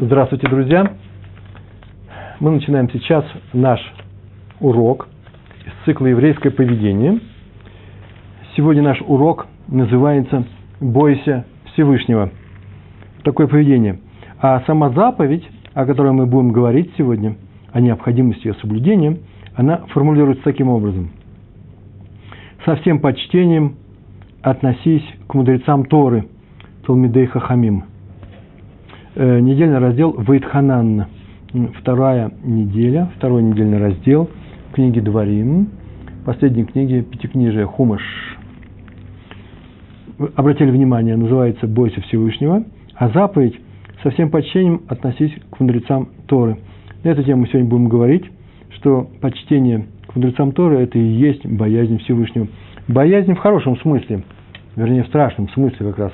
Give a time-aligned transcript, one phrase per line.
[0.00, 0.92] Здравствуйте, друзья!
[2.38, 3.80] Мы начинаем сейчас наш
[4.60, 5.08] урок
[5.66, 7.18] из цикла «Еврейское поведение».
[8.56, 10.44] Сегодня наш урок называется
[10.78, 12.30] «Бойся Всевышнего».
[13.24, 13.98] Такое поведение.
[14.40, 17.34] А сама заповедь, о которой мы будем говорить сегодня,
[17.72, 19.18] о необходимости ее соблюдения,
[19.56, 21.10] она формулируется таким образом.
[22.64, 23.74] «Со всем почтением
[24.42, 26.28] относись к мудрецам Торы,
[26.86, 27.97] Талмидей Хахамим»
[29.18, 31.06] недельный раздел Вейтханан.
[31.80, 34.30] Вторая неделя, второй недельный раздел
[34.72, 35.70] книги Дворим,
[36.24, 38.02] последней книги Пятикнижия Хумаш.
[40.36, 42.64] Обратили внимание, называется «Бойся Всевышнего»,
[42.94, 43.58] а заповедь
[44.04, 46.58] со всем почтением относись к мудрецам Торы.
[47.02, 48.24] На эту тему мы сегодня будем говорить,
[48.76, 52.46] что почтение к мудрецам Торы– это и есть боязнь Всевышнего.
[52.86, 54.22] Боязнь в хорошем смысле,
[54.76, 56.12] вернее, в страшном смысле как раз.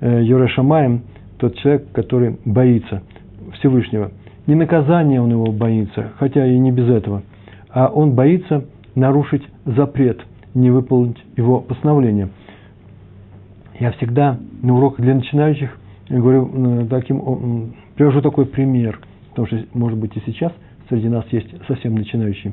[0.00, 1.02] Э, Юре Шамаем–
[1.38, 3.02] тот человек, который боится
[3.54, 4.10] Всевышнего.
[4.46, 7.22] Не наказание он его боится, хотя и не без этого,
[7.70, 10.20] а он боится нарушить запрет,
[10.54, 12.28] не выполнить его постановление.
[13.78, 15.76] Я всегда на уроках для начинающих
[16.08, 19.00] говорю э, таким, привожу такой пример,
[19.30, 20.52] потому что, может быть, и сейчас
[20.88, 22.52] среди нас есть совсем начинающий.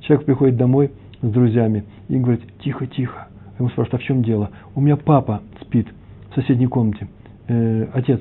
[0.00, 0.90] Человек приходит домой
[1.22, 3.28] с друзьями и говорит, тихо, тихо.
[3.58, 4.50] Ему спрашивают, а в чем дело?
[4.74, 5.88] У меня папа спит
[6.30, 7.08] в соседней комнате
[7.48, 8.20] э, отец,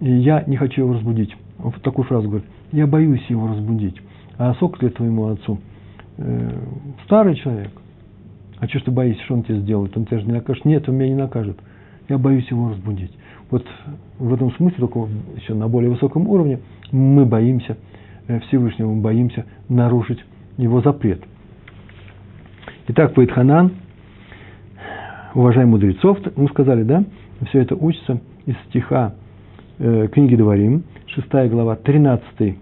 [0.00, 1.34] я не хочу его разбудить.
[1.58, 3.96] Он вот такую фразу говорит, я боюсь его разбудить.
[4.36, 5.58] А сок ли твоему отцу?
[6.18, 6.50] Э,
[7.04, 7.70] старый человек.
[8.58, 9.96] А что ты боишься, что он тебе сделает?
[9.96, 10.64] Он тебя же не накажет.
[10.64, 11.58] Нет, он меня не накажет.
[12.08, 13.12] Я боюсь его разбудить.
[13.50, 13.66] Вот
[14.18, 16.60] в этом смысле, только еще на более высоком уровне,
[16.92, 17.76] мы боимся
[18.26, 20.18] э, Всевышнего, мы боимся нарушить
[20.56, 21.22] его запрет.
[22.88, 23.72] Итак, Паитханан,
[25.34, 27.04] уважаемые мудрецов, мы сказали, да,
[27.48, 29.12] все это учится из стиха
[29.78, 32.56] э, книги Дворим, 6 глава, 13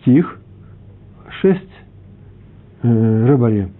[0.00, 0.38] стих,
[1.40, 1.60] 6
[2.82, 3.70] э, Рыбаре,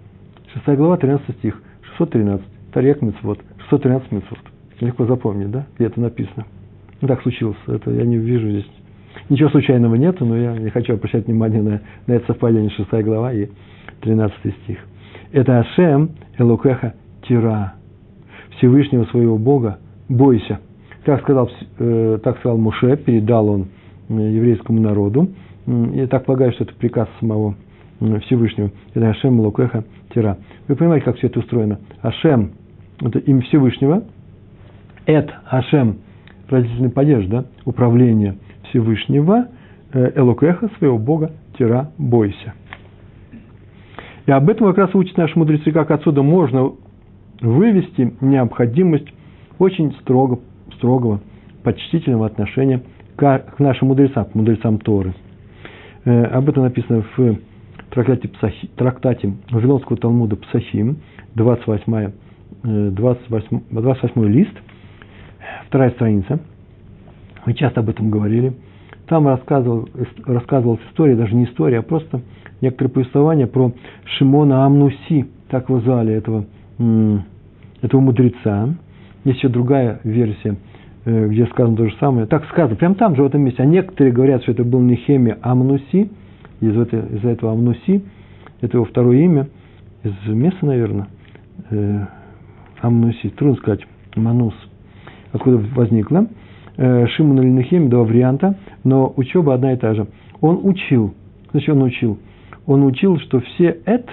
[0.65, 1.61] 6 глава, 13 стих,
[1.97, 2.43] 613,
[2.73, 4.39] Тарек Мецвод, 613 Мецвод.
[4.79, 6.47] Легко запомнить, да, где это написано.
[6.99, 8.71] Ну, так случилось, это я не вижу здесь.
[9.29, 13.33] Ничего случайного нету, но я не хочу обращать внимание на, на это совпадение 6 глава
[13.33, 13.49] и
[14.01, 14.79] 13 стих.
[15.31, 16.09] Это Ашем
[16.39, 16.95] Элукеха
[17.27, 17.75] Тира,
[18.57, 19.77] Всевышнего своего Бога,
[20.09, 20.59] бойся.
[21.07, 23.67] Так сказал, э, так сказал Муше, передал он
[24.09, 25.29] э, еврейскому народу.
[25.65, 27.55] И так полагаю, что это приказ самого
[28.25, 28.71] Всевышнего.
[28.93, 30.37] Это Ашем Лукеха Тира.
[30.67, 31.79] Вы понимаете, как все это устроено?
[32.01, 32.51] Ашем–
[33.01, 34.03] это имя Всевышнего.
[35.05, 35.99] Эт Ашем–
[36.49, 37.45] родительный падеж, да?
[37.63, 38.35] управление
[38.69, 39.47] Всевышнего.
[39.93, 42.53] Э, Элукеха– своего Бога, Тира– бойся.
[44.25, 46.73] И об этом как раз учат наши мудрецы, как отсюда можно
[47.39, 49.07] вывести необходимость
[49.57, 50.39] очень строго
[50.77, 51.19] строгого,
[51.63, 52.81] почтительного отношения
[53.15, 55.13] к, нашим мудрецам, к мудрецам Торы.
[56.05, 57.37] Э, об этом написано в
[57.89, 60.97] трактате, Псахи, трактате Вавилонского Талмуда Псахим,
[61.35, 62.11] 28,
[62.63, 64.53] 28, 28 лист,
[65.67, 66.39] вторая страница.
[67.45, 68.53] Мы часто об этом говорили.
[69.07, 69.87] Там рассказывал,
[70.25, 72.21] рассказывалась история, даже не история, а просто
[72.59, 73.71] некоторые повествования про
[74.17, 76.45] Шимона Амнуси, так его звали, этого,
[77.81, 78.75] этого мудреца.
[79.23, 80.57] Есть еще другая версия,
[81.07, 82.27] где сказано то же самое.
[82.27, 83.63] Так сказано, прямо там же, в этом месте.
[83.63, 86.09] А некоторые говорят, что это был не Хемия, а Амнуси.
[86.59, 88.03] Из, этого, из этого Амнуси,
[88.61, 89.47] это его второе имя,
[90.03, 91.07] из места, наверное,
[91.69, 92.05] э,
[92.81, 93.81] Амнуси, трудно сказать,
[94.15, 94.55] Манус,
[95.31, 96.27] откуда возникло.
[96.77, 100.07] Э, Шимон или Нехем, два варианта, но учеба одна и та же.
[100.41, 101.13] Он учил,
[101.51, 102.17] значит, он учил?
[102.65, 104.07] Он учил, что все «эт»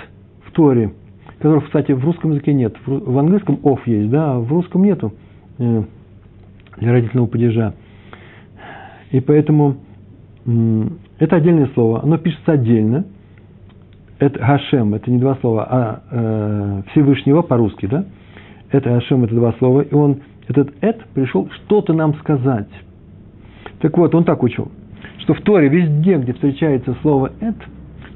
[0.45, 0.93] в Торе–
[1.45, 2.75] которых, кстати, в русском языке нет.
[2.87, 5.13] В английском off есть, да, а в русском нету
[5.59, 5.83] э,
[6.77, 7.75] для родительного падежа.
[9.11, 9.77] И поэтому
[11.19, 12.03] это отдельное слово.
[12.03, 13.05] Оно пишется отдельно.
[14.19, 18.05] Это Хашем, это не два слова, а э, Всевышнего по-русски, да?
[18.71, 19.83] Это Хашем, это два слова.
[19.83, 20.19] И он,
[20.49, 22.69] этот Эт пришел что-то нам сказать.
[23.81, 24.71] Так вот, он так учил,
[25.19, 27.57] что в Торе везде, где встречается слово Эт–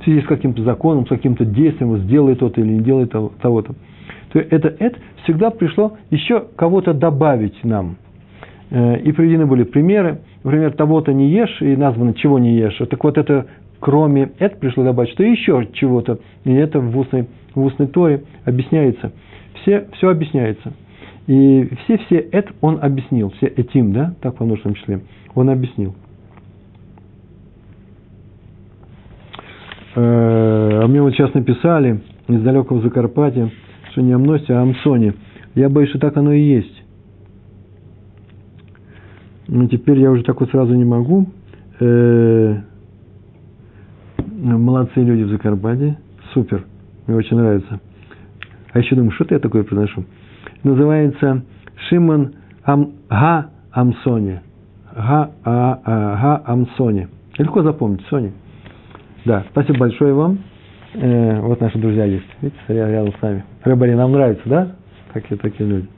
[0.01, 3.75] в связи с каким-то законом, с каким-то действием, вот сделай то-то или не делай того-то,
[4.33, 7.97] то это, это всегда пришло еще кого-то добавить нам.
[8.71, 12.77] Э, и приведены были примеры, например, того-то не ешь, и названо чего не ешь.
[12.91, 13.47] Так вот это,
[13.81, 19.13] кроме это пришло добавить, что еще чего-то, и это в устной, в устной торе объясняется.
[19.63, 20.73] Все, все объясняется.
[21.27, 25.01] И все-все это он объяснил, все этим, да, так во множественном числе,
[25.35, 25.95] он объяснил.
[29.95, 33.51] Э, а мне вот сейчас написали из далекого Закарпатья,
[33.93, 35.15] что не Амносе, а Амсоне.
[35.55, 36.78] Я боюсь, что так оно и есть.
[39.49, 41.27] Ну, теперь я уже так вот сразу не могу.
[41.81, 42.57] Э,
[44.27, 45.97] молодцы люди в Закарпатье.
[46.35, 46.65] Супер.
[47.07, 47.81] Мне очень нравится.
[48.73, 50.05] А еще думаю, что-то я такое произношу.
[50.63, 51.43] Называется
[51.89, 52.33] Шимон
[52.65, 54.41] Ам, Га Амсони.
[54.95, 57.09] Га, а, а, Га Амсони.
[57.39, 58.33] Легко запомнить, Сони.
[59.25, 60.41] Да, спасибо большое вам.
[60.95, 62.27] Э, вот наши друзья есть.
[62.43, 63.45] Видите, рядом с нами.
[63.65, 64.77] Рыбари, нам нравится, да?
[65.15, 65.89] Какие такие люди.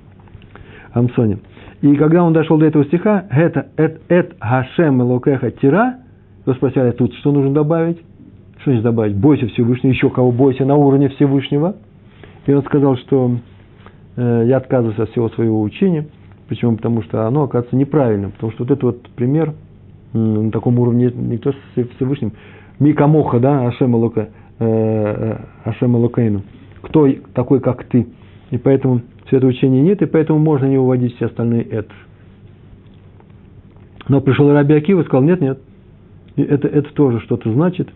[0.93, 1.39] Амсони.
[1.83, 5.97] И когда он дошел до этого стиха, это эт, эт Хашем Лукеха Тира,
[6.45, 7.99] то спросили, а тут что нужно добавить?
[8.59, 9.17] Что значит добавить?
[9.17, 11.77] Бойся Всевышнего, еще кого бойся на уровне Всевышнего.
[12.47, 13.37] И он сказал, что
[14.17, 16.07] э, я отказываюсь от всего своего учения.
[16.49, 16.77] Почему?
[16.77, 18.33] Потому что оно оказывается неправильным.
[18.33, 19.55] Потому что вот этот вот пример
[20.13, 21.57] на таком уровне никто с
[21.97, 22.33] Всевышним.
[22.79, 24.29] Микамоха, да, Ашема Лука,
[24.59, 26.43] э, э, Ашема Лукейну.
[26.83, 28.07] Кто такой, как ты?
[28.51, 29.03] И поэтому
[29.39, 31.93] учение нет, и поэтому можно не уводить все остальные это.
[34.09, 35.61] Но пришел Раби Акива и сказал, нет, нет,
[36.37, 37.89] это, это тоже что-то значит,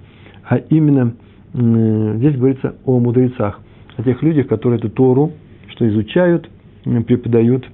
[0.48, 1.14] а именно
[1.52, 3.60] здесь говорится о мудрецах,
[3.96, 5.32] о тех людях, которые эту Тору,
[5.68, 6.48] что изучают,
[6.84, 7.66] преподают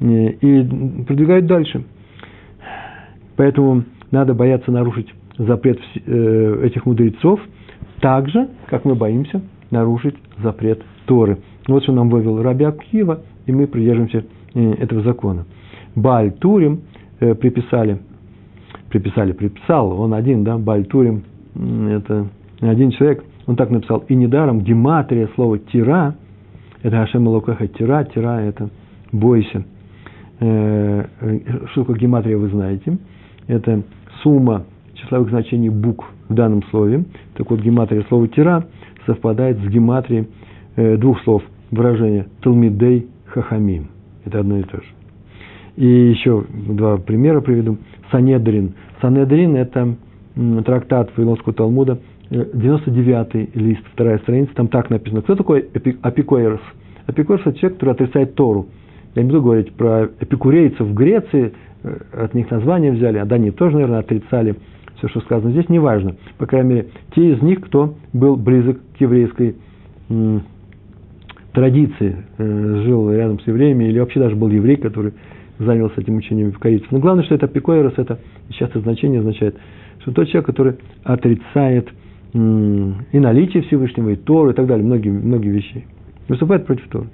[0.00, 1.84] и продвигают дальше.
[3.36, 7.40] Поэтому надо бояться нарушить запрет э, этих мудрецов,
[8.00, 11.38] так же, как мы боимся нарушить запрет Торы.
[11.68, 14.24] Вот что нам вывел Раби Акива, и мы придерживаемся
[14.54, 15.44] э, этого закона.
[15.94, 16.80] Баль Турим
[17.20, 17.98] э, приписали,
[18.88, 21.24] приписали, приписал, он один, да, Баль Турим,
[21.54, 22.28] это
[22.60, 26.14] один человек, он так написал, и недаром гематрия слова тира,
[26.82, 28.70] это Ашем Лукаха тира, тира это
[29.12, 29.62] бойся.
[30.40, 31.04] Э,
[31.72, 32.96] что такое гематрия, вы знаете.
[33.46, 33.82] Это
[34.22, 37.04] сумма числовых значений букв в данном слове.
[37.34, 38.64] Так вот, гематрия слова тира
[39.04, 40.28] совпадает с гематрией
[40.76, 43.88] двух слов– выражение «талмидей хахамим».
[44.24, 44.88] Это одно и то же.
[45.76, 47.78] И еще два примера приведу.
[48.10, 48.74] Санедрин.
[49.00, 49.96] Санедрин– это
[50.64, 51.98] трактат Вавилонского Талмуда,
[52.30, 55.22] 99-й э, лист, вторая страница, там так написано.
[55.22, 55.68] Кто такой
[56.02, 56.60] Апикоэрос?
[57.06, 58.68] Апикоэрос– это человек, который отрицает Тору.
[59.14, 63.36] Я не буду говорить про эпикурейцев в Греции, э, от них название взяли, а да,
[63.36, 64.56] они тоже, наверное, отрицали
[64.96, 66.16] все, что сказано здесь, неважно.
[66.38, 69.56] По крайней мере, те из них, кто был близок к еврейской
[71.52, 75.12] традиции э, жил рядом с евреями, или вообще даже был еврей, который
[75.58, 76.86] занялся этим учением в Корейце.
[76.90, 78.18] Но главное, что это пикойрос, это
[78.50, 79.56] часто значение означает,
[80.00, 80.74] что тот человек, который
[81.04, 81.88] отрицает
[82.32, 85.86] и наличие Всевышнего, и Тору, и так далее, многие, многие вещи.
[86.28, 87.08] Выступает против Торы.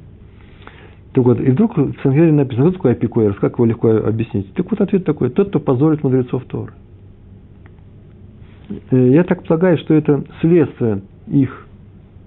[1.12, 4.52] Так вот, и вдруг в Сангере написано, что такое апикойрос, как его легко объяснить?
[4.54, 6.72] Так вот, ответ такой, тот, кто позорит мудрецов Торы.
[8.90, 11.63] Э, я так полагаю, что это следствие их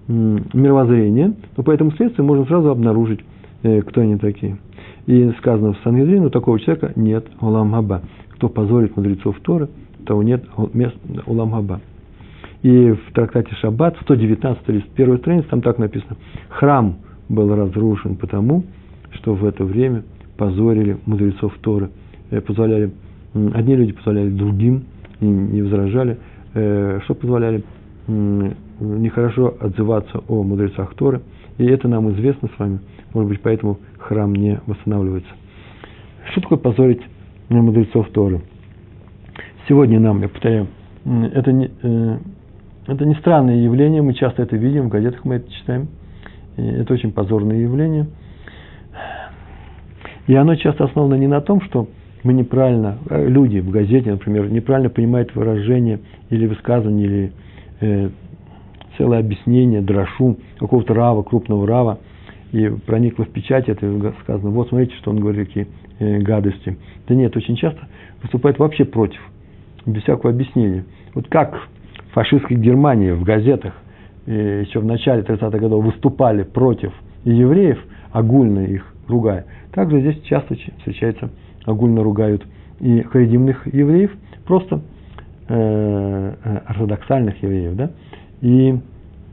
[0.08, 3.20] мировоззрения, то по этому следствию можно сразу обнаружить,
[3.62, 4.58] э, кто они такие.
[5.06, 8.02] И сказано в Сангедрин, у такого человека нет Улам Хаба.
[8.30, 9.68] Кто позорит мудрецов Торы,
[10.06, 10.96] того нет мест
[11.26, 11.80] Улам Хаба.
[12.62, 16.16] И в трактате Шаббат, 119 лист, первой страницы, там так написано.
[16.48, 16.96] Храм
[17.28, 18.64] был разрушен потому,
[19.12, 20.02] что в это время
[20.36, 21.90] позорили мудрецов Торы.
[22.30, 22.92] Э, позволяли,
[23.34, 24.84] одни люди позволяли другим,
[25.20, 26.18] не возражали.
[26.54, 27.62] Э, что позволяли?
[28.08, 31.20] Нехорошо отзываться о мудрецах Торы,
[31.58, 32.80] и это нам известно с вами,
[33.14, 35.30] может быть, поэтому храм не восстанавливается.
[36.30, 37.02] Что такое позорить
[37.48, 38.40] мудрецов Торы?
[39.68, 40.68] Сегодня нам, я повторяю,
[41.04, 42.18] это не, э,
[42.86, 45.88] это не странное явление, мы часто это видим, в газетах мы это читаем,
[46.56, 48.06] и это очень позорное явление.
[50.26, 51.88] И оно часто основано не на том, что
[52.22, 56.00] мы неправильно, э, люди в газете, например, неправильно понимают выражение
[56.30, 57.32] или высказывание, или
[57.80, 58.10] э,
[58.96, 61.98] целое объяснение, дрошу какого-то рава, крупного рава,
[62.52, 65.68] и проникло в печать, это сказано, вот смотрите, что он говорит, какие
[65.98, 66.78] э, гадости.
[67.06, 67.88] Да нет, очень часто
[68.22, 69.20] выступает вообще против,
[69.86, 70.84] без всякого объяснения.
[71.14, 71.54] Вот как
[72.10, 73.74] в фашистской Германии в газетах
[74.26, 76.92] э, еще в начале 30-х годов выступали против
[77.24, 77.78] евреев,
[78.12, 81.30] огульно их ругая, также здесь часто встречается,
[81.66, 82.46] огульно ругают
[82.80, 84.10] и харидимных евреев,
[84.46, 84.80] просто
[85.48, 86.34] э,
[86.66, 87.90] ортодоксальных евреев, да,
[88.40, 88.78] и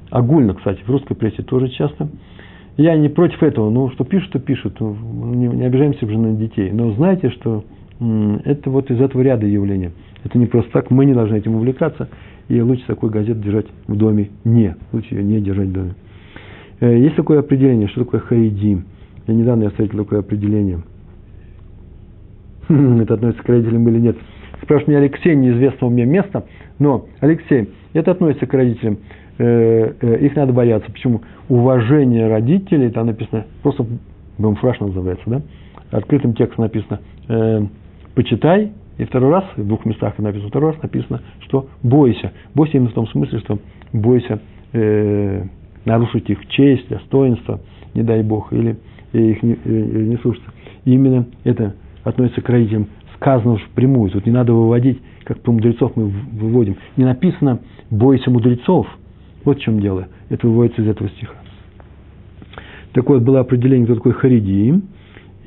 [0.09, 2.09] огульно, кстати, в русской прессе тоже часто.
[2.77, 6.71] Я не против этого, ну, что пишут, то пишут, не, не обижаемся уже на детей.
[6.71, 7.63] Но знаете, что
[8.43, 9.93] это вот из этого ряда явления.
[10.23, 12.09] Это не просто так, мы не должны этим увлекаться,
[12.49, 15.95] и лучше такую газету держать в доме не, лучше ее не держать в доме.
[16.79, 18.79] Э, есть такое определение, что такое хаиди.
[19.27, 20.79] Я недавно я встретил такое определение.
[22.69, 24.17] Это относится к родителям или нет.
[24.61, 26.45] Спрашивает меня Алексей, неизвестного мне места,
[26.79, 28.97] но, Алексей, это относится к родителям.
[29.37, 30.89] Э, э, их надо бояться.
[30.91, 31.21] Почему?
[31.49, 33.85] Уважение родителей, там написано, просто
[34.37, 35.41] бомфраж называется, да?
[35.91, 37.61] Открытым текстом написано, э,
[38.15, 42.31] почитай, и второй раз, в двух местах написано, второй раз написано, что бойся.
[42.53, 43.59] Бойся именно в том смысле, что
[43.91, 44.39] бойся
[45.85, 47.61] нарушить их честь, достоинство,
[47.93, 48.75] не дай Бог, или
[49.13, 50.49] их не, не слушаться.
[50.83, 52.87] Именно это относится к родителям.
[53.15, 56.77] Сказано уж впрямую, тут не надо выводить, как про мудрецов мы выводим.
[56.97, 58.87] Не написано «бойся мудрецов».
[59.43, 60.07] Вот в чем дело.
[60.29, 61.33] Это выводится из этого стиха.
[62.93, 64.83] Так вот, было определение, кто такой Харидиим.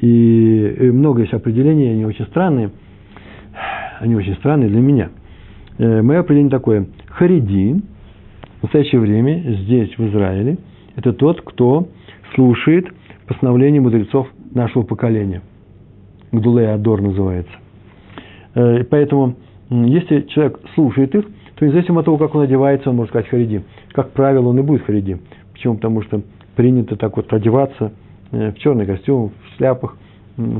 [0.00, 2.70] И много есть определений, они очень странные.
[4.00, 5.10] Они очень странные для меня.
[5.78, 6.86] Э, мое определение такое.
[7.08, 7.80] Хариди
[8.60, 10.58] в настоящее время здесь, в Израиле,
[10.96, 11.88] это тот, кто
[12.34, 12.86] слушает
[13.26, 15.42] постановления мудрецов нашего поколения.
[16.32, 17.52] Гдулей Адор называется.
[18.54, 19.36] Э, поэтому,
[19.70, 21.24] если человек слушает их,
[21.56, 23.62] то независимо от того, как он одевается, он может сказать хариди.
[23.92, 25.18] Как правило, он и будет хариди.
[25.52, 25.74] Почему?
[25.74, 26.22] Потому что
[26.56, 27.92] принято так вот одеваться
[28.32, 29.96] э, в черный костюм, в шляпах,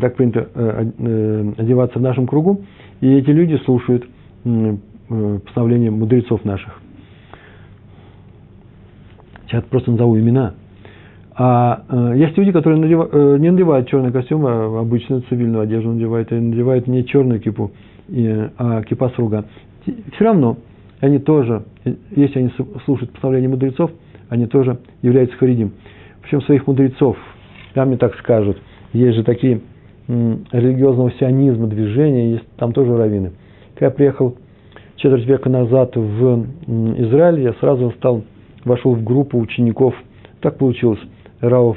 [0.00, 2.62] так принято э, одеваться в нашем кругу,
[3.00, 4.04] и эти люди слушают
[5.08, 6.80] постановления мудрецов наших.
[9.46, 10.54] Сейчас просто назову имена.
[11.40, 15.92] А э, есть люди, которые надев, э, не надевают черный костюм, а обычную цивильную одежду
[15.92, 17.70] надевают, и надевают не черную кипу,
[18.58, 19.44] а кипа сруга.
[19.84, 20.56] Все равно
[20.98, 21.62] они тоже,
[22.10, 22.50] если они
[22.84, 23.92] слушают постановления мудрецов,
[24.28, 25.74] они тоже являются харидим.
[26.22, 27.16] Причем своих мудрецов,
[27.74, 28.58] там мне так скажут,
[28.92, 29.60] есть же такие
[30.08, 33.30] религиозного сионизма движения, есть там тоже раввины.
[33.74, 34.36] Когда я приехал
[34.96, 38.24] четверть века назад в Израиль, я сразу стал,
[38.64, 39.94] вошел в группу учеников,
[40.40, 41.00] так получилось,
[41.40, 41.76] Рау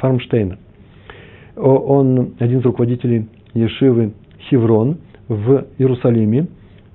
[0.00, 0.58] Фармштейна.
[1.56, 4.12] Он один из руководителей Ешивы
[4.48, 4.98] Хеврон
[5.28, 6.46] в Иерусалиме,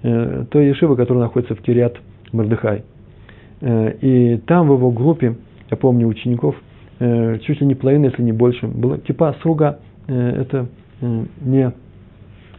[0.03, 1.98] э, той Ешивы, которая находится в Кириат
[2.31, 2.84] Мардыхай.
[3.62, 5.36] Э, и там в его группе,
[5.70, 6.55] я помню, учеников,
[7.00, 10.67] э, чуть ли не половина, если не больше, было типа слуга, это
[11.00, 11.72] не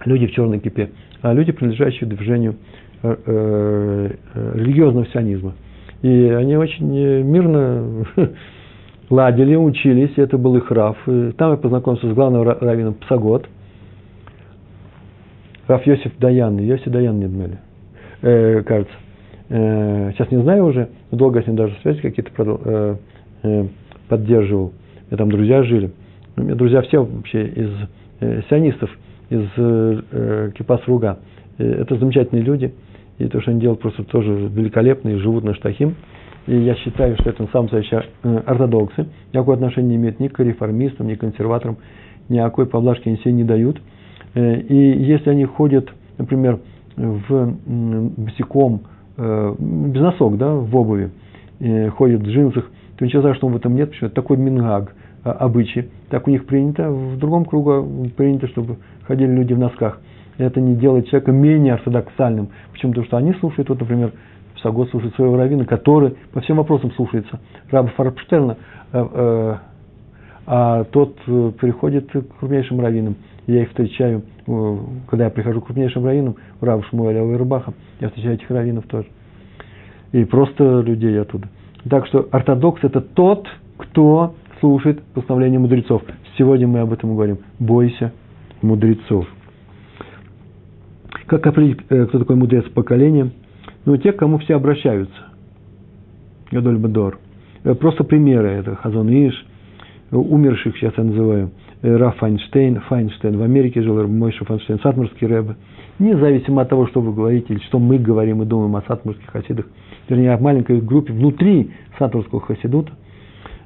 [0.04, 2.56] люди в черной кипе, а люди, принадлежащие движению
[3.02, 5.54] религиозного сионизма.
[6.02, 6.86] И они очень
[7.22, 8.04] мирно
[9.10, 10.96] ладили, учились, это был их Раф.
[11.06, 13.46] И там я познакомился с главным раввином Псагот–
[15.68, 17.58] Раф Йосиф Даян, Йосиф Даян мне думали,
[18.20, 18.94] э, кажется.
[19.48, 22.96] Э, сейчас не знаю уже, долго с ним даже связи какие-то э,
[23.42, 23.66] э,
[24.08, 24.72] поддерживал.
[25.10, 25.92] Меня там друзья жили.
[26.36, 27.70] У меня друзья все вообще из
[28.20, 28.90] э, сионистов,
[29.30, 31.18] из э, э Кипас Руга.
[31.58, 32.74] Э, это замечательные люди.
[33.18, 35.94] И то, что они делают, просто тоже великолепно и живут на Штахим.
[36.46, 39.06] И я считаю, что это самые настоящие э, ортодоксы.
[39.32, 41.76] Никакого отношения не имеют ни к реформистам, ни к консерваторам.
[42.28, 43.80] Никакой поблажки они себе не дают.
[44.34, 45.88] Э, и если они ходят,
[46.18, 46.58] например,
[46.96, 47.56] в
[48.16, 48.82] босиком,
[49.16, 51.10] э, без носок, да, в обуви,
[51.96, 55.90] ходят в джинсах, то ничего страшного в этом нет, почему это такой мингаг, обычай.
[56.10, 60.00] Так у них принято, в другом кругу принято, чтобы ходили люди в носках.
[60.38, 62.48] Это не делает человека менее ортодоксальным.
[62.72, 62.92] Почему?
[62.92, 64.12] Потому что они слушают, вот, например,
[64.56, 67.40] Псагот слушает своего раввина, который по всем вопросам слушается.
[67.70, 68.56] Раба Фарбштерна,
[68.92, 69.56] э,
[70.46, 73.16] а тот переходит к крупнейшим раввинам.
[73.46, 74.76] Я их встречаю, э,
[75.08, 79.08] когда я прихожу к крупнейшим раввинам, в Раву Шмуэля Уэрбаха, я встречаю этих раввинов тоже.
[80.12, 81.48] И просто людей оттуда.
[81.88, 83.48] Так что ортодокс– это тот,
[83.78, 86.02] кто слушает постановления мудрецов.
[86.38, 87.38] Сегодня мы об этом говорим.
[87.58, 88.12] Бойся
[88.62, 89.26] мудрецов.
[91.26, 93.30] Как определить, э, кто такой мудрец поколения?
[93.84, 95.14] Ну, те, к кому все обращаются.
[96.50, 97.18] Гадоль Бадор.
[97.64, 98.48] Э, просто примеры.
[98.48, 99.46] Это Хазон Иш,
[100.10, 101.50] умерших сейчас я называю–
[101.82, 105.56] Раф Файнштейн, Файнштейн в Америке жил, Мойша Файнштейн, Сатмарский Рэбе.
[105.98, 109.66] Независимо от того, что вы говорите, или что мы говорим и думаем о сатмарских хасидах,
[110.08, 112.94] вернее, о маленькой группе внутри сатмарского хасидута, э,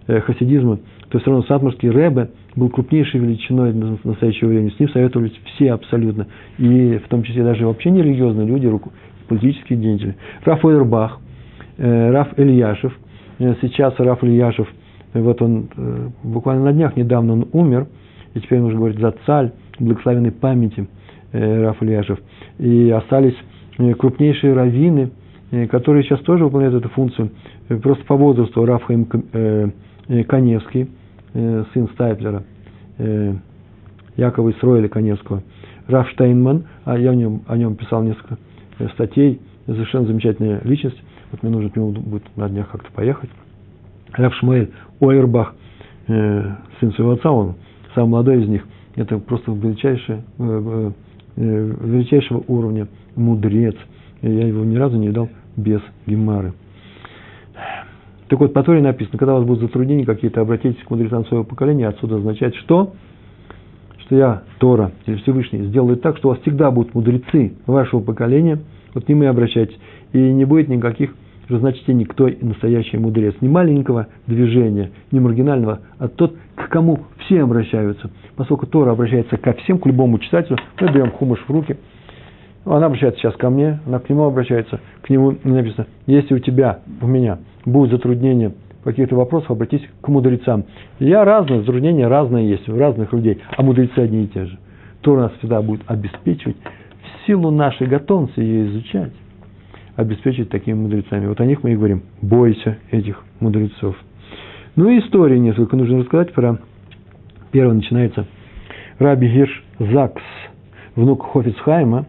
[0.06, 4.70] хасидизма, то все равно сатмарский Рэбе был крупнейшей величиной в настоящее время.
[4.70, 6.26] С ним советовались все абсолютно.
[6.58, 8.70] И в том числе даже вообще не религиозные люди,
[9.28, 10.16] политические деятели.
[10.44, 11.20] Раф Ойербах,
[11.78, 12.96] э, Раф Ильяшев.
[13.38, 14.68] Э, сейчас Раф Ильяшев,
[15.12, 17.86] э, вот он э, буквально на днях недавно он умер–
[18.36, 20.86] и теперь нужно говорить за цаль, благословенной памяти
[21.32, 22.18] э, Раф Ильяшев.
[22.58, 23.34] И остались
[23.78, 25.10] э, крупнейшие раввины,
[25.52, 27.30] э, которые сейчас тоже выполняют эту функцию,
[27.70, 29.70] э, просто по возрасту Рафхаим э, э,
[30.25, 30.88] Коневский,
[31.34, 32.44] э, сын Стайплера,
[32.98, 33.34] э,
[34.16, 35.42] Якова Исроэля Коневского,
[35.86, 38.38] Раф Штейнман, а я о нем, писал несколько
[38.78, 43.30] э, статей, совершенно замечательная личность, вот мне нужно к нему будет на днях как-то поехать.
[44.12, 44.70] Раф Шмаэль
[45.00, 45.54] Ойербах,
[46.08, 47.56] э, сын своего отца, он
[47.94, 49.56] самый молодой из них, это просто э,
[50.38, 50.92] э,
[51.36, 53.76] величайшего уровня мудрец.
[54.22, 56.54] Я его ни разу не видал без гемары.
[58.28, 61.45] Так вот, по Торе написано, когда у вас будут затруднения какие-то, обратитесь к мудрецам своего
[61.45, 62.92] поколения, отсюда означает, что
[64.06, 68.61] что я, Тора, или Всевышний, сделаю так, что у вас всегда будут мудрецы вашего поколения,
[68.95, 69.76] вот к ним и обращайтесь,
[70.12, 71.12] и не будет никаких
[71.49, 73.35] разночтений, кто настоящий мудрец.
[73.40, 78.11] Не маленького движения, не маргинального, а тот, к кому все обращаются.
[78.37, 81.76] Поскольку Тора обращается ко всем, к любому читателю, мы берем хумыш в руки,
[82.75, 86.38] она обращается сейчас ко мне, она к нему обращается, к нему не написано, если у
[86.38, 90.64] тебя, у меня будут затруднения каких-то вопросов, обратись к мудрецам.
[90.99, 94.58] Я разные, затруднения разные есть у разных людей, а мудрецы одни и те же.
[95.00, 99.12] Тора нас всегда будет обеспечивать в силу нашей готовности ее изучать
[99.96, 101.26] обеспечить такими мудрецами.
[101.26, 102.02] Вот о них мы и говорим.
[102.20, 103.96] Бойся этих мудрецов.
[104.76, 106.58] Ну и истории несколько нужно рассказать про...
[107.50, 108.26] Первое начинается
[108.99, 110.23] Раби Гирш Закс,
[110.94, 112.06] внук Хофицхайма.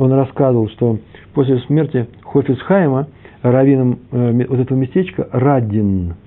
[0.00, 0.98] Он рассказывал, что
[1.34, 3.08] после смерти Хофицхайма
[3.42, 6.14] раввином э, вот этого местечка Радин–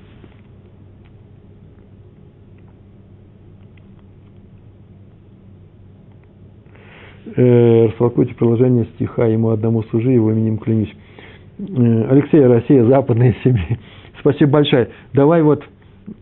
[7.36, 10.94] э, растолкуйте приложение стиха «Ему одному служи, его именем клянусь».
[11.58, 13.78] Э, Алексей, Россия, западная семья.
[14.20, 14.90] Спасибо большое.
[15.14, 15.64] Давай вот,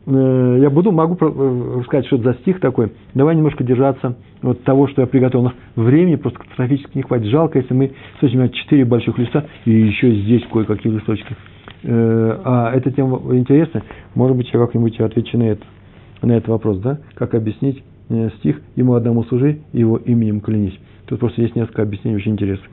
[0.06, 2.92] я буду, могу э, сказать, что это за стих такой.
[3.14, 5.46] Давай немножко держаться вот того, что я приготовил.
[5.46, 7.28] Но времени просто катастрофически не хватит.
[7.28, 11.36] Жалко, если мы с этими четыре больших листа и еще здесь кое-какие листочки.
[11.84, 13.84] Э, а эта тема интересная.
[14.14, 15.64] Может быть, я как-нибудь отвечу на это,
[16.22, 17.00] на этот вопрос, да?
[17.16, 20.78] Как объяснить э, стих «Ему одному служи, его именем клянись».
[21.08, 22.70] Тут просто есть несколько объяснений очень интересных.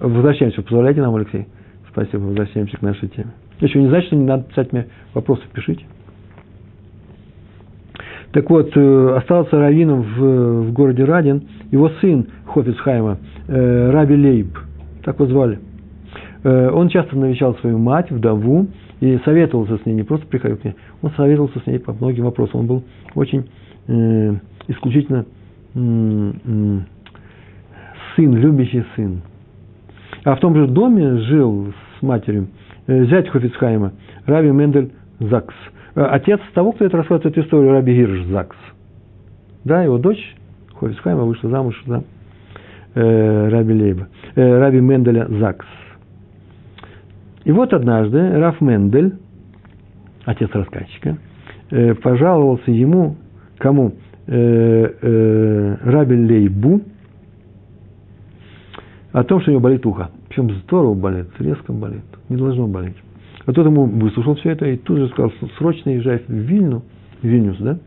[0.00, 0.62] Возвращаемся.
[0.62, 1.46] Позволяйте нам, Алексей?
[1.90, 2.22] Спасибо.
[2.22, 3.32] Возвращаемся к нашей теме.
[3.60, 5.42] Еще не значит, что не надо писать мне вопросы.
[5.52, 5.84] Пишите.
[8.32, 14.58] Так вот, э, остался раввином в, в городе Радин его сын Хофицхайма, э, Раби Лейб,
[15.02, 15.58] так его звали.
[16.44, 18.66] Э, он часто навещал свою мать, вдову,
[19.00, 22.24] и советовался с ней, не просто приходил к ней, он советовался с ней по многим
[22.24, 22.60] вопросам.
[22.60, 23.48] Он был очень
[23.86, 24.34] э,
[24.66, 25.24] исключительно
[25.74, 26.32] э,
[28.16, 29.22] сын, любящий сын.
[30.24, 32.48] А в том же доме жил с матерью
[32.86, 33.92] э, зять Хофицхайма,
[34.26, 35.54] Раби Мендель Закс.
[35.94, 38.56] Э, отец того, кто это рассказывает эту историю, Раби Гирш Закс.
[39.64, 40.36] Да, его дочь
[40.74, 42.04] Хофицхайма вышла замуж за
[42.94, 45.66] э, Раби Лейба, э, Раби Менделя Закс.
[47.44, 49.14] И вот однажды Раф Мендель,
[50.24, 51.16] отец рассказчика,
[51.70, 53.16] э, пожаловался ему,
[53.58, 53.94] кому?
[54.26, 56.82] Э, э, Раби Лейбу,
[59.12, 60.10] о том, что у него болит ухо.
[60.28, 62.96] Причем здорово болит, резко болит, не должно болеть.
[63.48, 66.82] А тот ему выслушал все это и тут же сказал, срочно езжай в Вильну,
[67.22, 67.78] Вильнюс, да,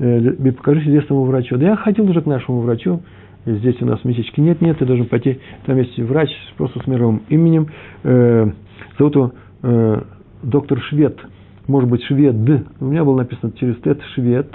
[0.00, 1.56] э, покажись известному врачу.
[1.58, 3.00] Да я ходил уже к нашему врачу,
[3.46, 7.22] здесь у нас месячки нет, нет, ты должен пойти, там есть врач просто с мировым
[7.28, 7.68] именем,
[8.02, 8.50] э,
[8.98, 10.02] зовут его э,
[10.42, 11.20] доктор Швед,
[11.68, 12.34] может быть, Швед,
[12.80, 14.52] у меня было написано через Тет Швед,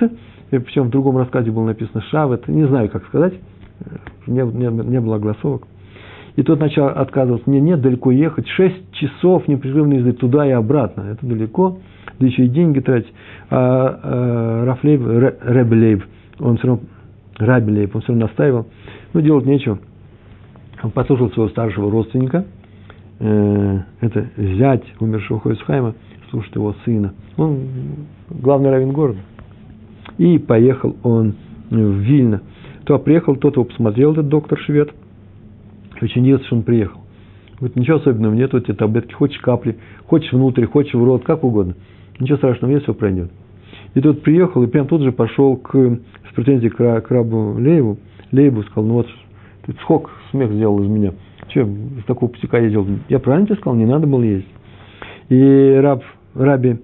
[0.49, 3.35] причем в другом рассказе было написано Шавет, не знаю, как сказать,
[4.27, 5.63] не, не, не было огласовок.
[6.35, 7.49] И тот начал отказываться.
[7.49, 8.47] Мне нет далеко ехать.
[8.47, 11.01] Шесть часов непрерывно ездить туда и обратно.
[11.01, 11.79] Это далеко.
[12.19, 13.11] Да еще и деньги тратить.
[13.49, 16.03] А, а Рафлейб, Ребелейб,
[16.39, 16.83] он все равно,
[17.37, 18.67] Рабелейб, он все равно настаивал.
[19.13, 19.79] Ну, делать нечего.
[20.83, 22.45] Он послушал своего старшего родственника.
[23.19, 25.95] Э, это зять умершего Хойсхайма,
[26.29, 27.13] слушает его сына.
[27.37, 27.59] Он
[28.29, 29.19] главный равен города.
[30.17, 31.35] И поехал он
[31.69, 32.41] в Вильно.
[32.85, 34.91] То приехал, тот его посмотрел, этот доктор швед–
[36.05, 37.01] очень удивился, что он приехал.
[37.57, 41.43] Говорит, ничего особенного нет, вот эти таблетки, хочешь капли, хочешь внутрь, хочешь в рот, как
[41.43, 41.75] угодно.
[42.19, 43.31] Ничего страшного нет, все пройдет.
[43.93, 47.97] И тот приехал, и прям тут же пошел к, с претензией к, к рабу Лейбу.
[48.31, 49.07] Лейбу сказал, ну вот,
[49.65, 51.13] ты сколько смех сделал из меня.
[51.49, 51.67] Че,
[52.01, 52.87] с такого пустяка делал?
[53.09, 54.47] Я правильно тебе сказал, не надо было есть.
[55.29, 56.77] И раб, раби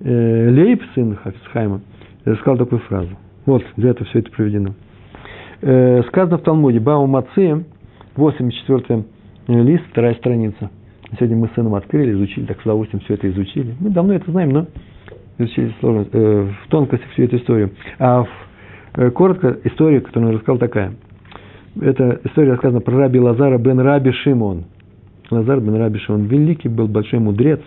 [0.00, 1.80] э, Лейб, сын Хафисхайма,
[2.40, 3.10] сказал такую фразу.
[3.46, 4.74] Вот, для этого все это приведено.
[5.60, 7.66] Э, сказано в Талмуде, Бау Мацеем,
[8.16, 9.04] 84
[9.48, 10.70] лист, вторая страница.
[11.18, 13.74] Сегодня мы с сыном открыли, изучили, так с удовольствием все это изучили.
[13.80, 14.66] Мы давно это знаем, но
[15.38, 17.70] изучили сложно, э, в тонкостях всю эту историю.
[17.98, 18.28] А в,
[18.94, 20.94] э, коротко история, которую он рассказал, такая.
[21.80, 24.64] Эта история рассказана про раби Лазара бен Раби Шимон.
[25.30, 27.60] Лазар бен Раби Шимон великий был большой мудрец,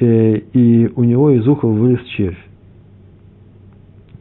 [0.00, 2.38] э, и у него из уха вылез червь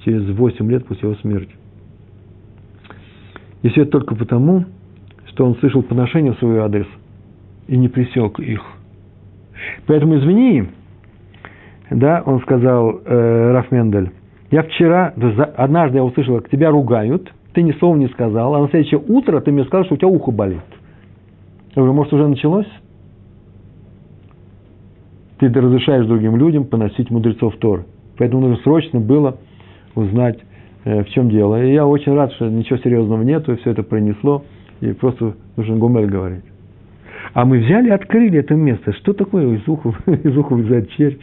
[0.03, 1.51] через 8 лет после его смерти.
[3.63, 4.65] И все это только потому,
[5.35, 6.87] что он слышал поношение в свой адрес
[7.67, 8.61] и не пресек их.
[9.85, 10.63] Поэтому извини,
[11.91, 14.11] да, он сказал э, Раф Мендель,
[14.49, 15.13] я вчера,
[15.57, 19.41] однажды я услышал, как тебя ругают, ты ни слова не сказал, а на следующее утро
[19.41, 20.61] ты мне сказал, что у тебя ухо болит.
[21.75, 22.67] Я говорю, может, уже началось?
[25.39, 27.83] Ты разрешаешь другим людям поносить мудрецов Тор.
[28.17, 29.37] Поэтому нужно срочно было
[29.95, 30.39] узнать
[30.85, 31.61] э, в чем дело.
[31.61, 34.45] И я очень рад, что ничего серьезного нету, и все это принесло,
[34.81, 36.43] и просто нужно Гумель говорить.
[37.33, 38.93] А мы взяли открыли это место.
[38.93, 41.17] Что такое из ухов, из ухов взять червь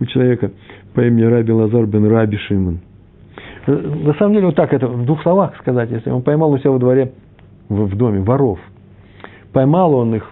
[0.00, 0.50] у человека
[0.94, 2.80] по имени Раби Лазар бен Раби Шимон?
[3.66, 6.58] Э, на самом деле, вот так это в двух словах сказать, если он поймал у
[6.58, 7.12] себя во дворе,
[7.68, 8.58] в, в доме, воров,
[9.52, 10.30] поймал он их,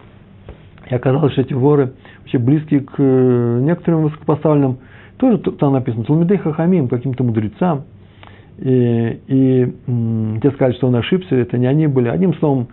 [0.91, 4.79] и оказалось, что эти воры вообще близкие к э, некоторым высокопоставленным,
[5.19, 7.85] тоже там написано, Талмидей Хахамим, каким-то мудрецам,
[8.59, 9.75] и, и
[10.43, 12.09] те сказали, что он ошибся, это не они были.
[12.09, 12.69] Одним словом,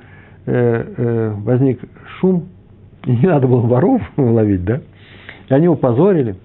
[0.45, 1.79] э, э, возник
[2.19, 2.45] шум,
[3.05, 4.81] и не надо было воров ловить, да?
[5.49, 6.35] И они его позорили,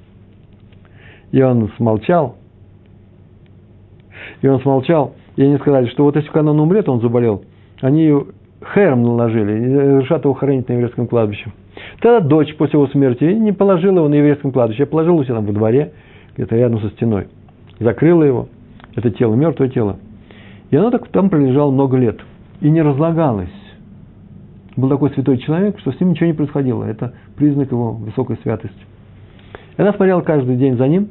[1.33, 2.37] и он смолчал,
[4.43, 7.45] и он смолчал, и они сказали, что вот если Канон умрет, он заболел,
[7.81, 8.13] они
[8.75, 11.51] хером наложили, и решат его хоронить на еврейском кладбище.
[12.01, 15.37] Тогда дочь после его смерти не положила его на еврейском кладбище, а положила у себя
[15.37, 15.93] там во дворе,
[16.35, 17.29] где-то рядом со стеной.
[17.79, 18.49] Закрыла его,
[18.95, 19.99] это тело, мертвое тело.
[20.71, 22.21] И оно так там пролежало много лет.
[22.61, 23.49] И не разлагалось.
[24.77, 26.85] Был такой святой человек, что с ним ничего не происходило.
[26.85, 28.79] Это признак его высокой святости.
[29.77, 31.09] И она смотрела каждый день за ним.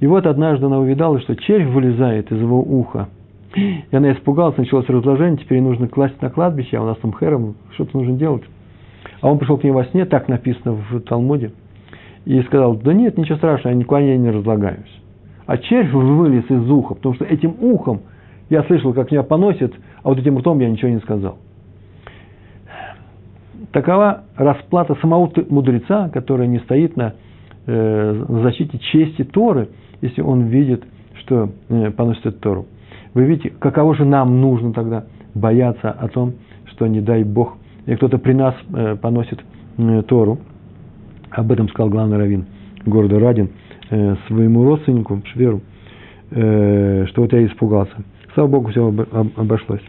[0.00, 3.08] И вот однажды она увидала, что червь вылезает из его уха.
[3.54, 7.56] И она испугалась, началось разложение, теперь нужно класть на кладбище, а у нас там хером,
[7.74, 8.44] что-то нужно делать.
[9.20, 11.52] А он пришел к ней во сне, так написано в Талмуде,
[12.24, 15.01] и сказал, да нет, ничего страшного, я никуда не разлагаюсь.
[15.46, 18.02] А червь вылез из уха, потому что этим ухом
[18.48, 21.38] я слышал, как меня поносит, а вот этим ртом я ничего не сказал.
[23.72, 27.14] Такова расплата самого мудреца, который не стоит на
[27.66, 29.68] э, защите чести Торы,
[30.02, 30.84] если он видит,
[31.20, 32.66] что э, поносит эту Тору.
[33.14, 36.34] Вы видите, каково же нам нужно тогда бояться о том,
[36.66, 39.40] что, не дай Бог, кто-то при нас э, поносит
[39.78, 40.38] э, Тору.
[41.30, 42.46] Об этом сказал главный раввин
[42.84, 43.50] города Радин
[43.92, 45.60] э, своему родственнику, Шверу,
[46.30, 47.94] э, что вот я испугался.
[48.34, 49.82] Слава Богу, все об, об, обошлось.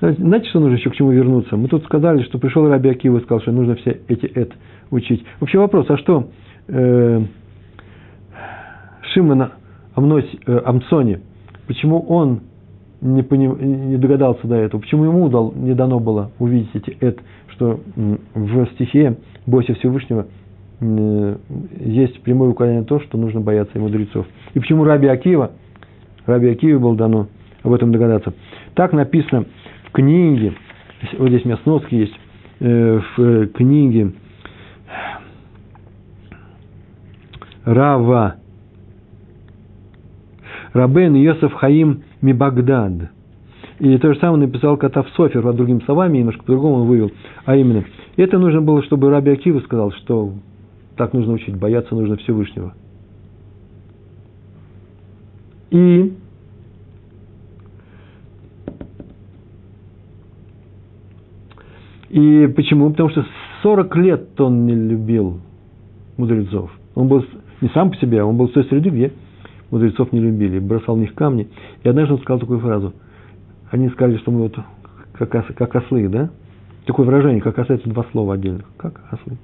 [0.00, 1.56] Знаете, что нужно еще к чему вернуться?
[1.56, 4.52] Мы тут сказали, что пришел Раби Акива и сказал, что нужно все эти эт
[4.90, 5.24] учить.
[5.40, 6.28] Вообще вопрос, а что
[6.68, 7.24] э,
[9.14, 9.52] Шимона
[9.94, 11.20] Амнось, э, Амсоне,
[11.66, 12.40] почему он
[13.00, 13.56] не, поним,
[13.88, 17.80] не догадался до этого, почему ему дал, не дано было увидеть эти эт, что
[18.34, 19.16] в стихе
[19.46, 20.26] «Бойся Всевышнего»
[21.80, 24.26] есть прямое указание на то, что нужно бояться и мудрецов.
[24.54, 25.52] И почему Раби Акива,
[26.26, 27.28] Раби Акиве было дано
[27.62, 28.34] об этом догадаться.
[28.74, 29.46] Так написано
[29.88, 30.54] в книге,
[31.18, 32.14] вот здесь у меня сноски есть,
[32.60, 34.12] э, в книге
[37.64, 38.36] Рава
[40.72, 43.10] Рабен Йосеф Хаим Мибагдад.
[43.78, 47.10] И то же самое написал Катав Софер, по другими словами, немножко по-другому он вывел.
[47.44, 47.84] А именно,
[48.16, 50.32] это нужно было, чтобы Раби Акива сказал, что
[50.96, 52.74] так нужно учить, бояться нужно Всевышнего.
[55.70, 56.14] И
[62.14, 62.90] И почему?
[62.90, 63.26] Потому что
[63.64, 65.40] 40 лет он не любил
[66.16, 66.70] мудрецов.
[66.94, 67.24] Он был
[67.60, 69.12] не сам по себе, а он был в той среде, где
[69.72, 71.48] мудрецов не любили, бросал в них камни.
[71.82, 72.94] И однажды он сказал такую фразу.
[73.72, 74.56] Они сказали, что мы вот
[75.14, 76.30] как, ос, как ослы, да?
[76.86, 78.66] Такое выражение, как касается два слова отдельных.
[78.76, 79.36] Как ослы.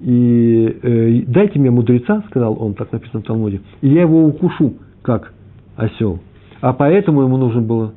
[0.00, 4.74] И э, дайте мне мудреца, сказал он, так написано в Талмуде, и я его укушу,
[5.02, 5.32] как
[5.76, 6.20] осел.
[6.62, 7.92] А поэтому ему нужно было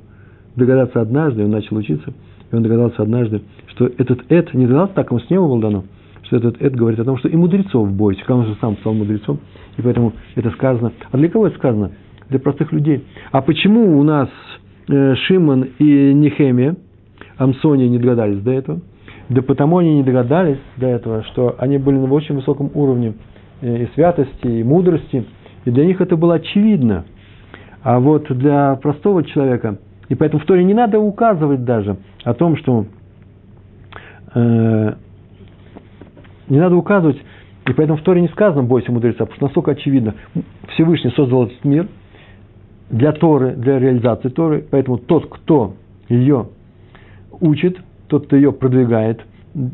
[0.55, 2.13] догадаться однажды, он начал учиться,
[2.51, 5.83] и он догадался однажды, что этот эт, не догадался, так ему с неба было дано,
[6.23, 7.89] что этот эт говорит о том, что и мудрецов
[8.25, 9.39] как он же сам стал мудрецом,
[9.77, 10.91] и поэтому это сказано.
[11.09, 11.91] А для кого это сказано?
[12.29, 13.05] Для простых людей.
[13.31, 14.29] А почему у нас
[14.89, 16.75] э, Шимон и Нехемия,
[17.37, 18.81] Амсония не догадались до этого?
[19.33, 23.15] Да потому они не догадались до этого, что они были на очень высоком уровне
[23.61, 25.25] э, и святости, и мудрости,
[25.65, 27.05] и для них это было очевидно.
[27.81, 32.57] А вот для простого человека, и поэтому в Торе не надо указывать даже о том,
[32.57, 32.85] что
[34.35, 34.93] э,
[36.49, 37.17] не надо указывать,
[37.65, 40.13] и поэтому в Торе не сказано «бойся мудреца», потому что настолько очевидно.
[40.73, 41.87] Всевышний создал этот мир
[42.91, 45.73] для Торы, для реализации Торы, поэтому тот, кто
[46.07, 46.49] ее
[47.41, 47.79] учит,
[48.13, 49.25] тот, кто ее продвигает,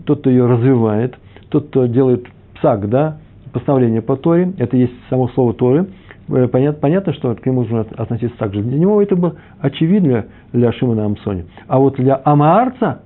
[0.05, 1.13] тот, кто ее развивает,
[1.49, 2.25] тот, кто делает
[2.55, 3.17] псак, да,
[3.51, 5.87] постановление по Торе, это есть само слово Торы,
[6.29, 8.61] э, понятно, понятно, что к нему нужно относиться так же.
[8.61, 11.47] Для него это было очевидно для Шимона Амсони.
[11.67, 13.01] А вот для Амаарца,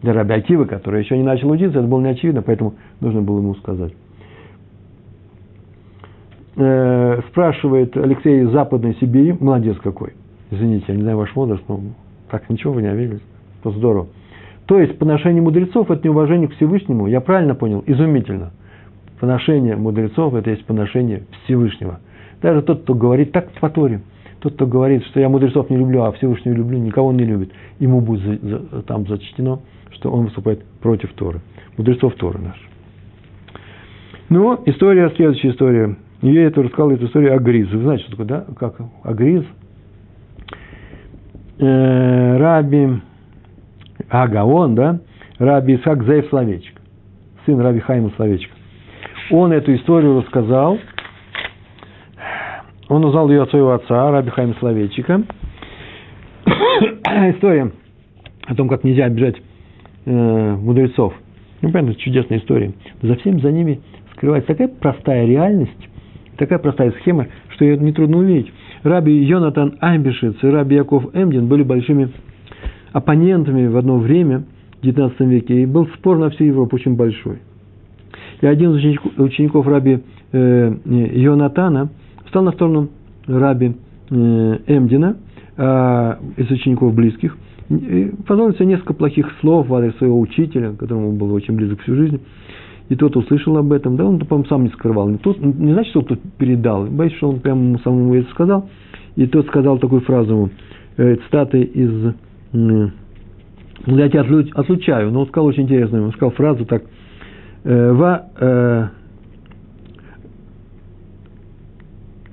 [0.00, 3.40] для Раби Акива, который еще не начал учиться, это было не очевидно, поэтому нужно было
[3.40, 3.92] ему сказать.
[6.56, 10.14] Э, спрашивает Алексей из Западной Сибири, молодец какой.
[10.50, 11.80] Извините, я не знаю ваш возраст, но
[12.30, 13.20] так ничего вы не обиделись.
[13.62, 14.06] То здорово.
[14.70, 17.08] То есть поношение мудрецов– это неуважение к Всевышнему.
[17.08, 17.82] Я правильно понял?
[17.88, 18.52] Изумительно.
[19.18, 21.98] Поношение мудрецов– это есть поношение Всевышнего.
[22.40, 24.02] Даже тот, кто говорит так в Торе,
[24.38, 28.00] тот, кто говорит, что я мудрецов не люблю, а Всевышнего люблю, никого не любит, ему
[28.00, 29.58] будет за, за, там зачтено,
[29.90, 31.40] что он выступает против Торы.
[31.76, 32.68] Мудрецов Торы наш.
[34.28, 35.96] Ну, история, следующая история.
[36.22, 37.68] Я это рассказал, эту историю Агриз.
[37.72, 38.46] Вы знаете, что такое, да?
[38.56, 39.42] Как Агриз?
[41.58, 43.00] Э, Раби
[44.08, 45.00] Агаон, да?
[45.38, 46.80] Раби Исаак Зеев Словечек.
[47.46, 48.52] Сын Раби Хайма Словечка.
[49.30, 50.78] Он эту историю рассказал.
[52.88, 55.22] Он узнал ее от своего отца, Раби Хайма Словечика.
[56.46, 57.72] история
[58.46, 59.36] о том, как нельзя обижать
[60.06, 61.14] э, мудрецов.
[61.62, 62.72] Ну, понятно, чудесная история.
[63.02, 63.80] За всем за ними
[64.16, 65.88] скрывается такая простая реальность,
[66.36, 68.52] такая простая схема, что ее нетрудно увидеть.
[68.82, 72.10] Раби Йонатан Амбишец и Раби Яков Эмдин были большими
[72.92, 74.44] оппонентами в одно время,
[74.80, 77.38] в XIX веке, и был спор на всю Европу очень большой.
[78.40, 80.00] И один из учеников, учеников Раби
[80.32, 81.90] э, Йонатана
[82.24, 82.88] встал на сторону
[83.26, 83.76] Раби
[84.10, 85.16] э, Эмдина,
[85.56, 87.36] э, из учеников близких,
[87.68, 91.80] и позволил себе несколько плохих слов в адрес своего учителя, которому он был очень близок
[91.82, 92.20] всю жизнь,
[92.90, 95.08] и тот услышал об этом, да, он, по-моему, сам не скрывал.
[95.08, 98.68] Не, не значит, что кто передал, боюсь, что он прямо ему самому это сказал.
[99.14, 100.50] И тот сказал такую фразу,
[100.96, 102.14] э, цитаты из...
[102.52, 102.88] Э,
[103.86, 106.82] я тебя отлучаю, но он сказал очень интересную, он сказал фразу так,
[107.64, 108.88] э, «Ва э,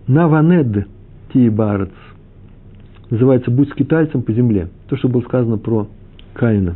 [0.08, 0.88] наванед
[1.34, 1.92] тиебарец»
[3.10, 4.70] называется «Будь скитальцем по земле».
[4.90, 5.88] То, что было сказано про
[6.34, 6.76] Каина.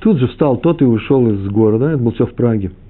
[0.00, 2.72] Тут же встал тот и ушел из города, это было все в Праге–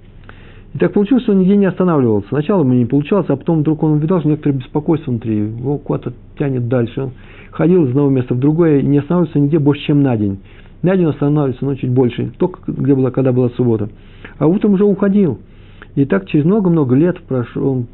[0.75, 2.29] и так получилось, что он нигде не останавливался.
[2.29, 6.15] Сначала ему не получалось, а потом вдруг он увидал, что некоторое беспокойство внутри, его куда-то
[6.39, 7.03] тянет дальше.
[7.03, 7.11] Он
[7.51, 10.39] ходил из одного места в другое и не останавливался нигде больше, чем на день.
[10.83, 13.91] На день останавливался, но чуть больше, только где была, когда была суббота.
[14.39, 15.39] А утром уже уходил.
[15.95, 17.87] И так через много-много лет прошел, он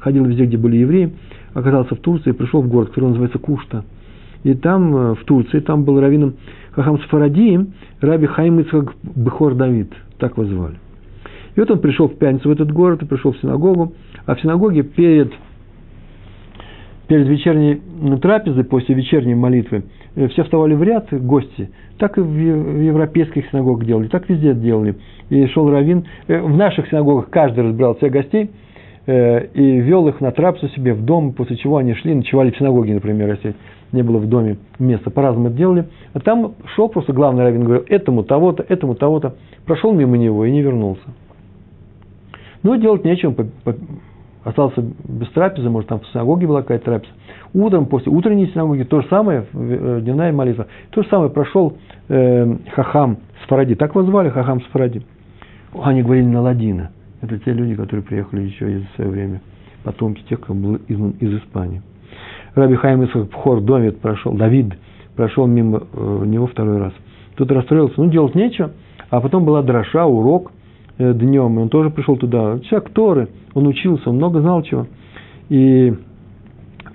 [0.00, 1.12] ходил везде, где были евреи,
[1.54, 3.84] оказался в Турции, пришел в город, который называется Кушта.
[4.42, 6.34] И там, э, в Турции, там был раввином
[6.72, 7.66] Хахам Сфаради,
[8.00, 10.83] раби Хаим Ицхак Бехор Давид, так его звали.
[11.56, 13.92] И вот он пришел в пятницу в этот город и пришел в синагогу,
[14.26, 15.32] а в синагоге перед,
[17.06, 17.80] перед вечерней
[18.20, 19.84] трапезой, после вечерней молитвы,
[20.16, 21.70] э, все вставали в ряд, гости.
[21.98, 24.96] Так и в европейских синагогах делали, так везде делали.
[25.30, 26.04] И шел раввин.
[26.26, 28.50] Э, в наших синагогах каждый разбирал всех гостей
[29.06, 32.58] э, и вел их на трапезу себе в дом, после чего они шли, ночевали в
[32.58, 33.54] синагоге, например, если
[33.92, 35.10] не было в доме места.
[35.10, 35.84] По-разному это делали.
[36.14, 39.36] А там шел просто главный раввин, говорил, этому того-то, этому того-то.
[39.66, 41.04] Прошел мимо него и не вернулся.
[42.64, 43.34] Но делать нечего,
[44.42, 47.12] остался без трапезы, может, там в синагоге была какая-то трапеза.
[47.52, 51.76] Утром, после утренней синагоги, то же самое, э, дневная молитва, то же самое прошел
[52.08, 55.02] э, Хахам Сфаради, так его звали Хахам Сфаради.
[55.74, 56.90] Они говорили на ладина.
[57.20, 59.42] Это те люди, которые приехали еще из свое время,
[59.82, 61.82] потомки тех, кто был изгнан из Испании.
[62.54, 64.72] Раби Хайм в хор доме прошел, Давид
[65.16, 66.94] прошел мимо э, него второй раз.
[67.36, 68.70] Тут расстроился, ну, делать нечего.
[69.10, 70.53] А потом была дроша, урок– Э,
[70.98, 72.58] днем, и он тоже пришел туда.
[72.60, 74.86] Человек Торы, он учился, он много знал чего.
[75.48, 75.92] И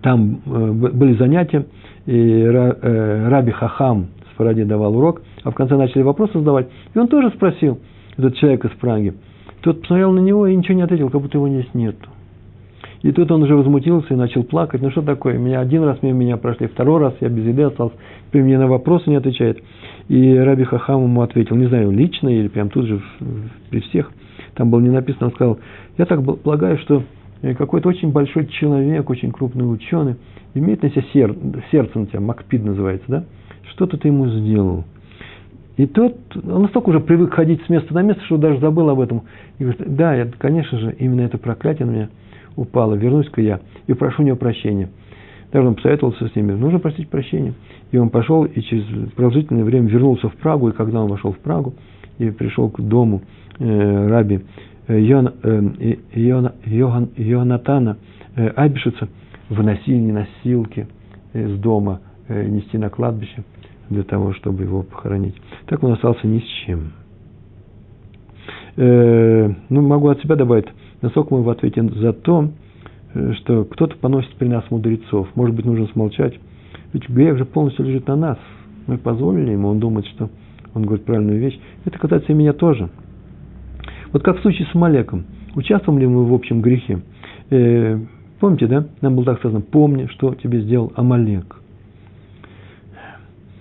[0.01, 1.65] там э, были занятия,
[2.05, 6.67] и э, Раби Хахам с Фаради давал урок, а в конце начали вопросы задавать.
[6.93, 7.79] И он тоже спросил,
[8.17, 9.13] этот человек из Праги.
[9.61, 11.95] Тот посмотрел на него и ничего не ответил, как будто его здесь нет.
[13.01, 14.81] И тут он уже возмутился и начал плакать.
[14.81, 15.37] Ну что такое?
[15.37, 17.95] Меня один раз мимо меня прошли, второй раз я без еды остался.
[18.31, 19.63] При мне на вопросы не отвечает.
[20.09, 23.01] И Раби Хахам ему ответил, не знаю, лично или прям тут же
[23.69, 24.11] при всех.
[24.55, 25.59] Там было не написано, он сказал,
[25.97, 27.03] я так полагаю, что
[27.41, 30.15] э, какой-то очень большой человек, очень крупный ученый,
[30.53, 31.35] имеет на себе сер,
[31.71, 33.23] сердце на тебя, Макпид называется, да?
[33.71, 34.83] Что-то ты ему сделал.
[35.77, 38.99] И тот, он настолько уже привык ходить с места на место, что даже забыл об
[38.99, 39.21] этом.
[39.59, 42.09] И говорит, да, я, конечно же, именно это проклятие на меня
[42.59, 44.89] упало, вернусь-ка я и прошу у него прощения.
[45.51, 47.53] Даже он посоветовался с ними, нужно просить прощения.
[47.91, 51.39] И он пошел и через продолжительное время вернулся в Прагу, и когда он вошел в
[51.39, 51.73] Прагу
[52.19, 53.21] и пришел к дому
[53.57, 54.41] э, раби
[54.87, 57.97] э, Йон, э, Йон, Йонатана
[58.35, 59.07] э, Абишица,
[59.49, 60.87] выносили носилки
[61.33, 63.43] из дома, э, нести на кладбище
[63.89, 65.35] для того, чтобы его похоронить.
[65.65, 66.91] Так он остался ни с чем.
[68.75, 70.67] Э, ну, могу от себя добавить,
[71.01, 72.49] насколько мы в ответе за то,
[73.13, 75.27] э, что кто-то поносит при нас мудрецов.
[75.35, 76.37] Может быть, нужно смолчать.
[76.93, 78.37] Ведь грех же полностью лежит на нас.
[78.87, 80.29] Мы позволили ему, он думает, что
[80.73, 81.59] он говорит правильную вещь.
[81.85, 82.89] Это касается и меня тоже.
[84.11, 85.25] Вот как в случае с Амалеком.
[85.55, 87.01] Участвуем ли мы в общем грехе?
[87.49, 87.99] Э,
[88.39, 88.87] помните, да?
[89.01, 91.57] Нам было так сказано, помни, что тебе сделал Амалек.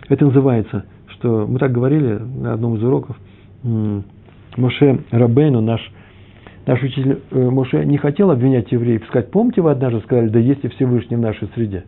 [0.09, 3.17] Это называется, что мы так говорили на одном из уроков,
[3.63, 5.81] Моше Рабейну, наш
[6.69, 10.63] наш учитель э, Моше не хотел обвинять евреев, сказать, помните, вы однажды сказали, да есть
[10.65, 11.85] и Всевышний в нашей среде.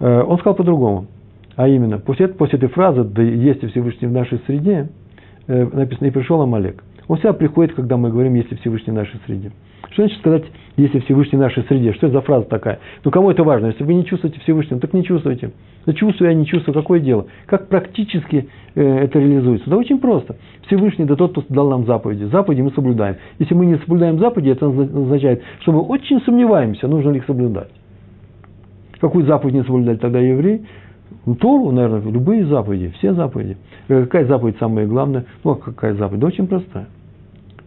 [0.00, 1.06] Э, он сказал по-другому.
[1.54, 4.88] А именно, после, после этой фразы «да есть и Всевышний в нашей среде»
[5.46, 6.82] э, написано «и пришел Амалек».
[7.08, 9.52] Он всегда приходит, когда мы говорим «есть и Всевышний в нашей среде».
[9.90, 10.44] Что значит сказать
[10.76, 11.92] «если Всевышний в нашей среде»?
[11.92, 12.78] Что это за фраза такая?
[13.04, 13.66] Ну, кому это важно?
[13.66, 15.52] Если вы не чувствуете Всевышнего, так не чувствуете.
[15.84, 17.26] Да чувствую я, не чувствую, какое дело?
[17.46, 19.68] Как практически э, это реализуется?
[19.68, 20.36] Да очень просто.
[20.66, 22.24] Всевышний– да тот, кто дал нам заповеди.
[22.24, 23.16] Заповеди мы соблюдаем.
[23.38, 27.68] Если мы не соблюдаем заповеди, это означает, что мы очень сомневаемся, нужно ли их соблюдать.
[29.00, 30.62] Какую заповедь не соблюдать тогда еврей?
[31.24, 33.56] Ну, Тору, наверное, любые заповеди, все заповеди.
[33.88, 35.24] Э, какая заповедь самая главная?
[35.44, 36.20] Ну, а какая заповедь?
[36.20, 36.86] Да очень простая.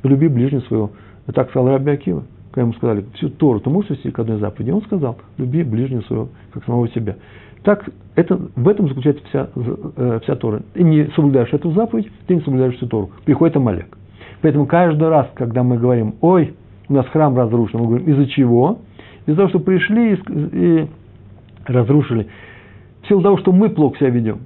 [0.03, 0.91] Люби ближнего своего
[1.33, 4.71] так сказал Раби Акива, когда ему сказали, всю Тору ты можешь вести к одной заповеди?
[4.71, 7.15] Он сказал, люби ближнего своего, как самого себя.
[7.63, 10.61] Так, это, в этом заключается вся, э, вся Тора.
[10.73, 13.09] Ты не соблюдаешь эту заповедь, ты не соблюдаешь всю Тору.
[13.25, 13.97] Приходит Амалек.
[14.41, 16.53] Поэтому каждый раз, когда мы говорим, ой,
[16.87, 18.79] у нас храм разрушен, мы говорим, из-за чего?
[19.25, 20.19] Из-за того, что пришли и,
[20.51, 20.87] и
[21.65, 22.27] разрушили.
[23.05, 24.39] В силу того, что мы плохо себя ведем.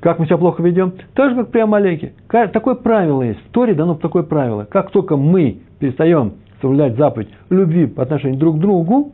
[0.00, 0.94] Как мы себя плохо ведем?
[1.14, 2.14] Так же, как при Амалеке.
[2.28, 3.40] Такое правило есть.
[3.40, 4.64] В Торе дано такое правило.
[4.64, 6.32] Как только мы перестаем
[6.62, 9.12] соблюдать заповедь любви по отношению друг к другу,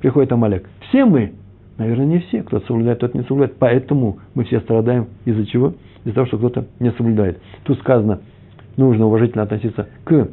[0.00, 0.68] приходит Амалек.
[0.88, 1.32] Все мы,
[1.76, 3.56] наверное, не все, кто соблюдает, тот не соблюдает.
[3.58, 5.74] Поэтому мы все страдаем из-за чего?
[6.04, 7.40] Из-за того, что кто-то не соблюдает.
[7.64, 8.20] Тут сказано,
[8.76, 10.28] нужно уважительно относиться к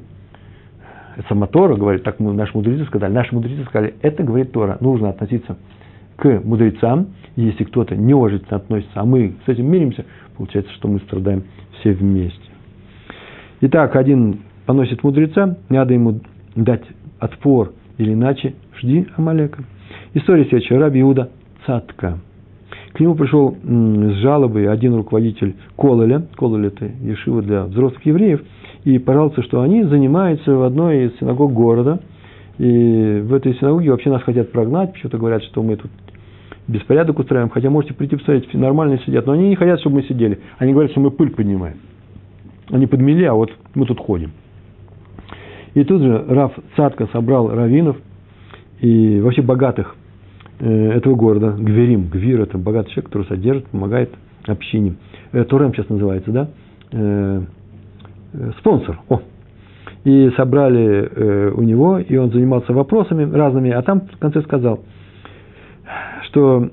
[1.27, 5.57] сама Тора говорит, так наши мудрецы сказали, наши мудрецы сказали, это говорит Тора, нужно относиться
[6.21, 10.05] к мудрецам, если кто-то неуважительно относится, а мы с этим миримся,
[10.37, 11.43] получается, что мы страдаем
[11.79, 12.39] все вместе.
[13.61, 16.21] Итак, один поносит мудреца, надо ему
[16.55, 16.83] дать
[17.19, 19.63] отпор, или иначе жди Амалека.
[20.13, 20.77] История следующая.
[20.77, 21.31] Раби Иуда
[21.65, 22.19] Цатка.
[22.93, 28.43] К нему пришел с жалобой один руководитель Кололя, Кололь это Ешива для взрослых евреев,
[28.83, 31.99] и пожаловался, что они занимаются в одной из синагог города,
[32.59, 35.89] и в этой синагоге вообще нас хотят прогнать, почему-то говорят, что мы тут
[36.71, 40.03] беспорядок устраиваем, хотя можете прийти посмотреть, все нормально сидят, но они не хотят, чтобы мы
[40.03, 40.39] сидели.
[40.57, 41.77] Они говорят, что мы пыль поднимаем.
[42.69, 44.31] Они подмели, а вот мы тут ходим.
[45.73, 47.97] И тут же Раф Цатка собрал раввинов
[48.79, 49.95] и вообще богатых
[50.59, 54.11] э, этого города, Гверим, Гвир– это богатый человек, который содержит, помогает
[54.47, 54.95] общине.
[55.31, 56.49] Э, Турем сейчас называется, да?
[56.91, 57.41] Э,
[58.59, 58.99] спонсор.
[59.09, 59.21] О.
[60.03, 64.79] И собрали у него, и он занимался вопросами разными, а там в конце сказал,
[66.31, 66.69] что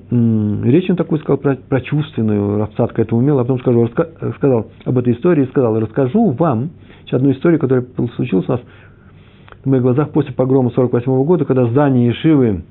[0.63, 3.89] речь он такую сказал про, про чувственную, Рафцатка это умел, а потом скажу,
[4.37, 6.71] сказал об этой истории, сказал, расскажу вам
[7.11, 8.61] одну историю, которая случилась у нас
[9.65, 12.63] на моих глазах после погрома 48 года, когда здание Ешивы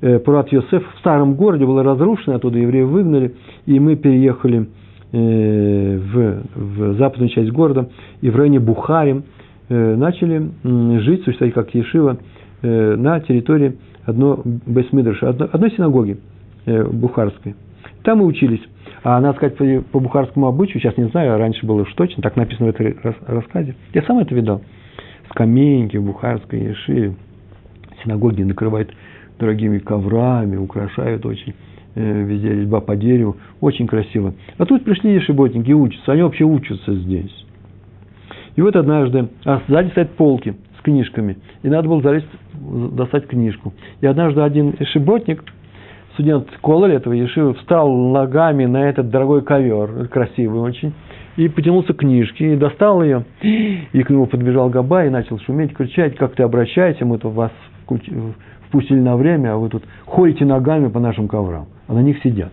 [0.00, 3.34] э, Пурат Йосеф в старом городе было разрушено, оттуда евреев выгнали,
[3.66, 4.66] и мы переехали
[5.12, 7.90] э, в, в западную часть города,
[8.22, 9.22] и в районе Бухари
[9.68, 10.50] э, начали
[11.00, 12.16] жить, существовать как Ешива,
[12.62, 16.31] э, на территории одной Бесмидраша, одной, синагоги э,
[16.66, 17.54] бухарской.
[18.02, 18.62] Там мы учились.
[19.04, 22.36] А надо сказать, по, по бухарскому обычаю, сейчас не знаю, раньше было уж точно, так
[22.36, 22.96] написано в этой
[23.26, 23.74] рассказе.
[23.94, 24.62] Я сам это видал
[25.30, 27.14] скамейки в Бухарской Ешиве,
[28.02, 28.94] синагоги накрывают
[29.38, 31.54] дорогими коврами, украшают очень
[31.94, 34.34] э, везде резьба по дереву, очень красиво.
[34.58, 37.46] А тут пришли ешеботники и учатся, они вообще учатся здесь.
[38.54, 42.26] И вот однажды, а сзади стоят полки с книжками, и надо было залезть,
[42.92, 43.72] достать книжку.
[44.00, 45.42] И однажды один ешеботник,
[46.14, 50.92] студент Кололи этого ешивы, встал ногами на этот дорогой ковер, красивый очень,
[51.36, 55.74] и потянулся к книжке, и достал ее, и к нему подбежал Габа и начал шуметь,
[55.74, 57.52] кричать, как ты обращаешься, мы тут вас
[58.68, 62.52] впустили на время, а вы тут ходите ногами по нашим коврам, а на них сидят.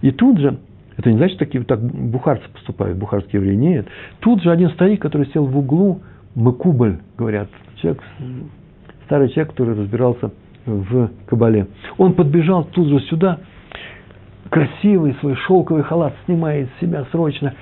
[0.00, 0.58] И тут же,
[0.96, 3.86] это не значит, такие, так бухарцы поступают, бухарские евреи, нет.
[4.20, 6.00] Тут же один старик, который сел в углу,
[6.34, 8.02] Макубль, говорят, человек,
[9.04, 10.30] старый человек, который разбирался
[10.66, 11.66] в Кабале.
[11.98, 13.38] Он подбежал тут же сюда,
[14.50, 17.54] красивый свой шелковый халат снимает с себя срочно,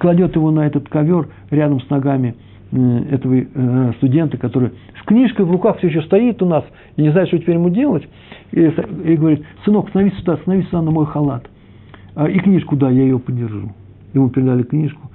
[0.00, 2.34] кладет его на этот ковер рядом с ногами
[2.70, 6.64] этого э, студента, который с книжкой в руках все еще стоит у нас
[6.96, 8.06] и не знает, что теперь ему делать,
[8.52, 11.48] и, и говорит, сынок, становись сюда, становись сюда на мой халат.
[12.14, 13.72] А, и книжку, да, я ее подержу.
[14.12, 15.10] Ему передали книжку,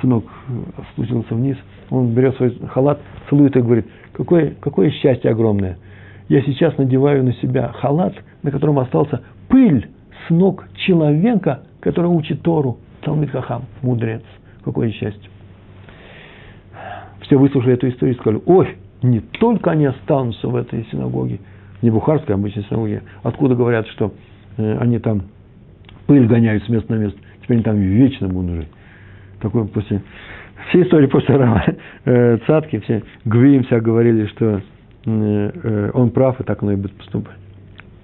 [0.00, 1.56] сынок э, спустился вниз,
[1.90, 5.78] он берет свой халат, целует и говорит, какое, какое счастье огромное.
[6.30, 8.14] Я сейчас надеваю на себя халат,
[8.44, 9.88] на котором остался пыль
[10.26, 14.22] с ног человека, который учит Тору, Талмит Хахам, мудрец.
[14.64, 15.28] Какое счастье.
[17.22, 21.40] Все выслушали эту историю и сказали, ой, не только они останутся в этой синагоге,
[21.82, 24.12] не бухарской, а обычной синагоге, откуда говорят, что
[24.56, 25.22] э, они там
[26.06, 28.68] пыль гоняют с места на место, теперь они там вечно будут жить.
[29.40, 30.00] Такое после
[30.68, 31.64] Все истории после Рава
[32.04, 34.60] э, Цатки, все Гвиим вся говорили, что
[35.06, 37.36] он прав, и так оно и будет поступать.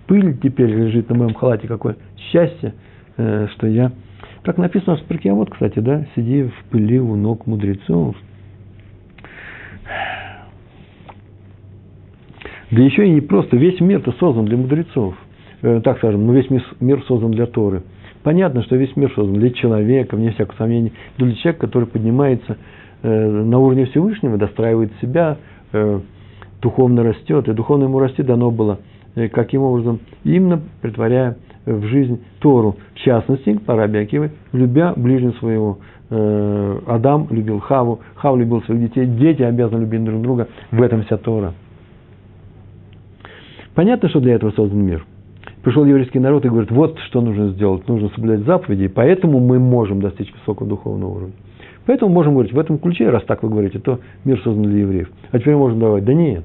[0.06, 2.74] Пыль теперь лежит на моем халате, какое счастье,
[3.16, 3.92] что я...
[4.42, 8.16] Как написано в спирке, вот, кстати, да, сиди в пыли у ног мудрецов.
[12.70, 15.16] Да еще и не просто, весь мир-то создан для мудрецов.
[15.60, 16.48] Так скажем, но весь
[16.80, 17.82] мир создан для Торы–
[18.26, 22.56] Понятно, что весь мир создан для человека, вне всякого сомнения, для человека, который поднимается
[23.02, 25.36] э, на уровне Всевышнего, достраивает себя,
[25.72, 26.00] э,
[26.60, 28.78] духовно растет, и духовно ему расти дано было.
[29.14, 30.00] Э, каким образом?
[30.24, 32.76] Именно притворяя в жизнь Тору.
[32.94, 33.72] В частности, по
[34.52, 35.78] любя ближнего своего.
[36.08, 40.46] Адам любил Хаву, Хав любил своих детей, дети обязаны любить друг друга.
[40.70, 41.52] В этом вся Тора.
[43.74, 45.04] Понятно, что для этого создан мир–
[45.66, 49.58] пришел еврейский народ и говорит, вот что нужно сделать, нужно соблюдать заповеди, и поэтому мы
[49.58, 51.34] можем достичь высокого духовного уровня.
[51.86, 55.08] Поэтому можем говорить, в этом ключе, раз так вы говорите, то мир создан для евреев.
[55.30, 56.44] А теперь можем давать, да нет,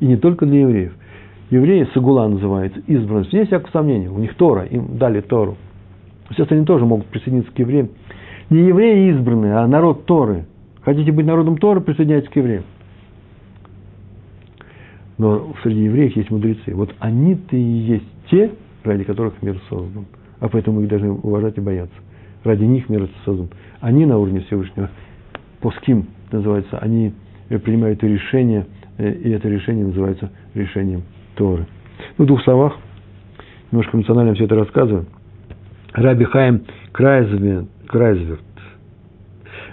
[0.00, 0.92] и не только для евреев.
[1.50, 5.56] Евреи, Сагула называется, избранность, вне всякого сомнения, у них Тора, им дали Тору.
[6.30, 7.90] Сейчас они тоже могут присоединиться к евреям.
[8.50, 10.44] Не евреи избранные, а народ Торы.
[10.82, 12.64] Хотите быть народом Торы, присоединяйтесь к евреям.
[15.18, 16.74] Но среди евреев есть мудрецы.
[16.74, 18.50] Вот они-то и есть те,
[18.82, 20.06] ради которых мир создан.
[20.40, 21.94] А поэтому их должны уважать и бояться.
[22.44, 23.48] Ради них мир создан.
[23.80, 24.90] Они на уровне Всевышнего,
[25.60, 27.12] поским называется, они
[27.64, 28.66] принимают решение,
[28.98, 31.02] э, и это решение называется решением
[31.36, 31.66] Торы.
[32.18, 32.76] Ну, в двух словах,
[33.70, 35.06] немножко эмоционально все это рассказываю.
[35.92, 36.62] Раби Хаим
[36.92, 38.40] Крайзверт, Крайзверт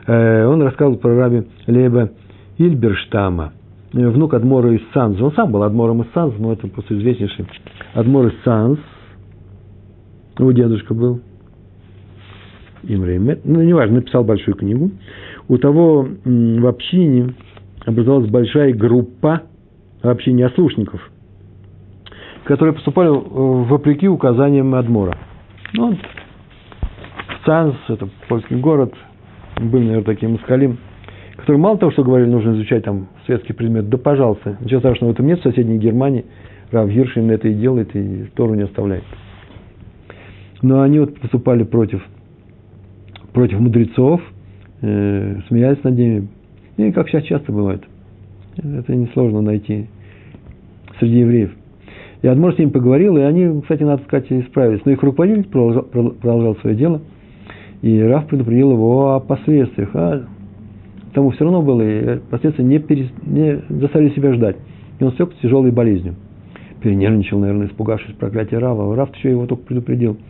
[0.07, 2.11] э, он рассказывал про раби Леба
[2.57, 3.53] Ильберштама,
[3.93, 5.24] э, внук Адмора из Санза.
[5.24, 7.47] Он сам был Адмором из Санза, но это просто известнейший
[7.93, 8.80] Адмор из Санз–
[10.39, 11.20] его дедушка был
[12.84, 14.92] Имрей ну, неважно, написал большую книгу.
[15.48, 17.34] У того в общине
[17.86, 19.44] образовалась большая группа
[20.02, 21.12] в общине ослушников,
[22.46, 25.18] которые поступали э, вопреки указаниям Адмора.
[25.74, 25.98] Ну, вот,
[27.46, 28.94] Цанс, это польский город,
[29.58, 30.78] были, наверное, такие москалим,
[31.38, 35.14] которые мало того, что говорили, нужно изучать там светский предмет, да пожалуйста, ничего страшного в
[35.14, 36.26] этом нет, в соседней Германии
[36.72, 39.04] Рав Гиршин это и делает, и Тору не оставляет.
[40.62, 42.04] Но они вот поступали против,
[43.40, 44.22] против мудрецов,
[44.82, 46.28] э, смеялись над ними.
[46.76, 47.82] И как сейчас часто бывает.
[48.58, 49.88] Это несложно найти
[51.00, 51.52] среди евреев.
[52.22, 54.82] И Адмор с ними поговорил, и они, кстати, надо сказать, исправились.
[54.84, 57.00] Но их руководитель продолжал, продолжал свое дело,
[57.82, 59.92] и Раф предупредил его о последствиях.
[59.94, 60.26] А
[61.14, 64.58] тому все равно было, и последствия не, перес, не заставили себя ждать.
[65.00, 66.16] И он стек с тяжелой болезнью.
[66.82, 68.94] Перенервничал, наверное, испугавшись проклятия Рава.
[68.98, 70.18] Раф еще его только предупредил–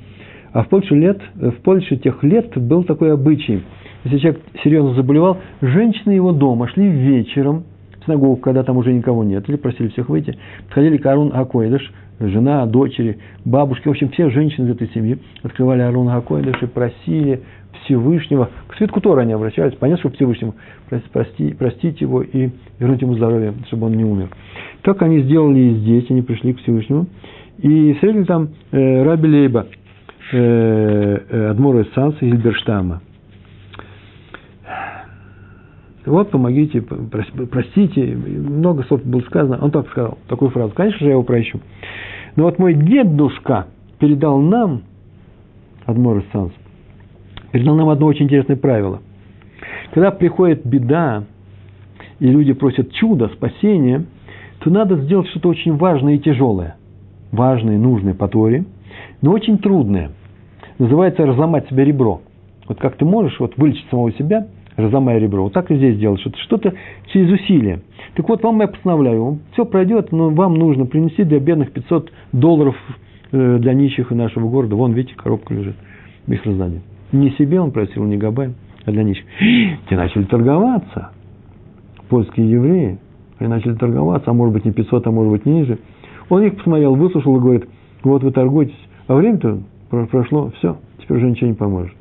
[0.53, 3.63] а в Польше, лет, в Польше тех лет был такой обычай.
[4.03, 7.63] Если человек серьезно заболевал, женщины его дома шли вечером
[7.99, 10.37] в синагогу, когда там уже никого нет, или просили всех выйти,
[10.67, 15.81] подходили к Арун Акойдыш, жена, дочери, бабушки, в общем, все женщины из этой семьи открывали
[15.81, 17.41] Арун Акойдыш и просили
[17.83, 20.55] Всевышнего, к свитку Тора они обращались, понятно, что Всевышнему.
[21.11, 24.29] Прости, простить его и вернуть ему здоровье, чтобы он не умер.
[24.81, 27.07] Так они сделали и здесь, они пришли к Всевышнему,
[27.57, 29.67] и встретили там э, Раби Лейба,
[30.31, 33.01] Э, э, Адмора Санса Гильберштама.
[36.05, 39.59] Вот, помогите, простите, много слов было сказано.
[39.61, 40.73] Он так сказал, такую фразу.
[40.75, 41.59] Конечно же, я его прощу.
[42.35, 43.67] Но вот мой дедушка
[43.97, 44.83] передал нам,
[45.85, 46.51] Адмор Санс,
[47.51, 49.01] передал нам одно очень интересное правило.
[49.93, 51.23] Когда приходит беда,
[52.19, 54.05] и люди просят чуда, спасения,
[54.59, 56.75] то надо сделать что-то очень важное и тяжелое.
[57.31, 58.65] Важное, нужное по Торе,
[59.21, 60.11] но очень трудное
[60.79, 62.21] называется разломать себе ребро.
[62.67, 65.43] Вот как ты можешь вот вылечить самого себя, разломая ребро.
[65.43, 66.73] Вот так и здесь делать, что-то, что-то
[67.13, 67.81] через усилие.
[68.15, 72.75] Так вот, вам я постановляю, все пройдет, но вам нужно принести для бедных 500 долларов
[73.31, 74.75] э, для нищих нашего города.
[74.75, 75.75] Вон, видите, коробка лежит
[76.27, 76.81] их раздании.
[77.11, 78.53] Не себе он просил, не Габай,
[78.85, 79.25] а для нищих.
[79.89, 81.11] Те начали торговаться.
[82.09, 82.99] Польские евреи.
[83.39, 85.79] Они начали торговаться, а может быть не 500, а может быть ниже.
[86.29, 87.69] Он их посмотрел, выслушал и говорит,
[88.03, 88.75] вот вы торгуетесь.
[89.07, 89.59] А время-то
[89.89, 91.95] прошло, все, теперь уже ничего не поможет.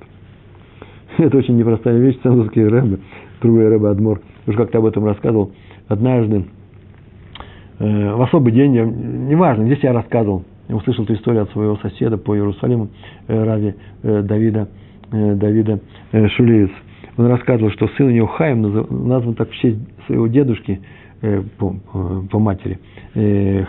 [1.19, 2.99] Это очень непростая вещь, цензурский рэбе,
[3.41, 5.53] другой рэбе Адмор, уже как-то об этом рассказывал.
[5.89, 6.45] Однажды,
[7.79, 11.77] э, в особый день, я, неважно, здесь я рассказывал, я услышал эту историю от своего
[11.77, 12.89] соседа по Иерусалиму,
[13.27, 14.69] э, Рави э, Давида,
[15.11, 15.81] Давида
[16.37, 16.71] Шулеец.
[17.17, 18.63] Он рассказывал, что сын у него Хаим
[19.07, 20.81] назван так в честь своего дедушки
[21.59, 21.75] по,
[22.31, 22.79] по матери,
[23.15, 23.65] Э,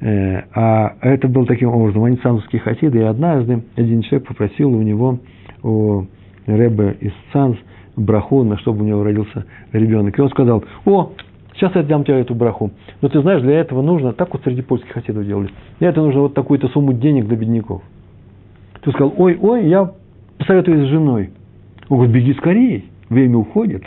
[0.00, 5.18] а это был таким образом, они цанзовские хасиды, и однажды один человек попросил у него,
[5.62, 6.04] у
[6.46, 7.56] Рэбе из Цанз,
[7.96, 10.18] браху, на чтобы у него родился ребенок.
[10.18, 11.12] И он сказал, о,
[11.54, 12.70] сейчас я дам тебе эту браху.
[13.00, 16.20] Но ты знаешь, для этого нужно, так вот среди польских хасидов делали, для этого нужно
[16.22, 17.82] вот такую-то сумму денег для бедняков.
[18.82, 19.92] Ты сказал, ой, ой, я
[20.38, 21.30] посоветуюсь с женой.
[21.88, 23.82] Он говорит, беги скорее, время уходит.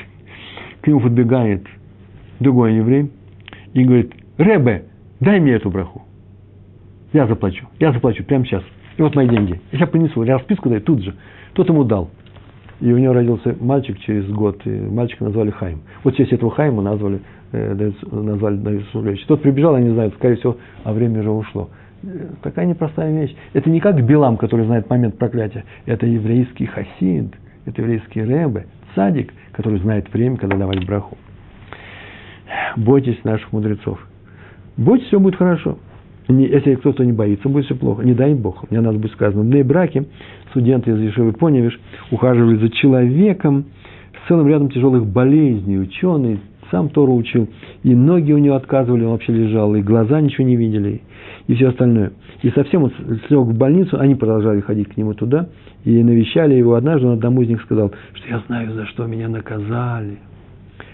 [0.82, 1.66] К нему подбегает
[2.40, 3.12] другой еврей
[3.74, 4.86] и говорит, Ребе,
[5.20, 6.04] дай мне эту браху.
[7.14, 8.64] Я заплачу, я заплачу прямо сейчас.
[8.98, 9.60] И вот мои деньги.
[9.72, 11.16] Я сейчас принесу, я расписку даю тут же.
[11.54, 12.10] Тот ему дал.
[12.82, 15.82] И у него родился мальчик через год, и мальчика назвали Хайм.
[16.04, 19.26] Вот в честь этого Хайма назвали, э, назвали Давид Сулевич.
[19.26, 21.70] Тот прибежал, я не знаю, скорее всего, а время уже ушло.
[22.04, 22.08] Э,
[22.42, 23.36] такая непростая вещь.
[23.54, 25.66] Это не как Билам, который знает момент проклятия.
[25.86, 31.18] Это еврейский хасид, это еврейский рэбе, садик, который знает время, когда давать браху.
[32.78, 34.00] Бойтесь наших мудрецов.
[34.80, 35.78] Бойтесь, все будет хорошо.
[36.30, 38.04] Если кто-то не боится, будет все плохо.
[38.04, 38.70] Не дай Бог.
[38.72, 39.44] Мне надо будет сказано.
[39.44, 40.06] В браке
[40.52, 41.78] студенты из Ешевы Поневиш
[42.12, 43.66] ухаживали за человеком
[44.14, 45.80] с целым рядом тяжелых болезней.
[45.80, 46.40] Ученый
[46.72, 47.50] сам Тору учил.
[47.84, 49.76] И ноги у него отказывали, он вообще лежал.
[49.76, 51.02] И глаза ничего не видели.
[51.48, 52.14] И все остальное.
[52.42, 52.94] И совсем он
[53.28, 54.00] слег в больницу.
[54.00, 55.50] Они продолжали ходить к нему туда.
[55.84, 56.76] И навещали его.
[56.76, 60.20] Однажды он одному из них сказал, что я знаю, за что меня наказали.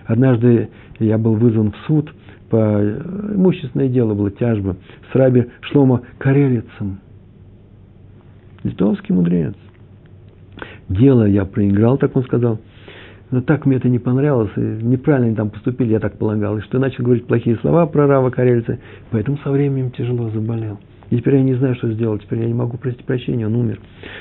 [0.08, 2.12] Однажды я был вызван в суд–
[2.50, 4.76] по имущественное дело было, тяжба,
[5.12, 7.00] с раби Шлома Карелицем.
[8.64, 9.56] Литовский мудрец.
[10.90, 12.60] Дело я проиграл, так он сказал.
[13.32, 16.58] Но так мне это не понравилось, и неправильно они там поступили, я так полагал.
[16.58, 18.78] И что я начал говорить плохие слова про Рава Карельца,
[19.10, 20.80] поэтому со временем тяжело заболел.
[21.10, 23.80] И теперь я не знаю, что сделать, теперь я не могу просить прощения, он умер.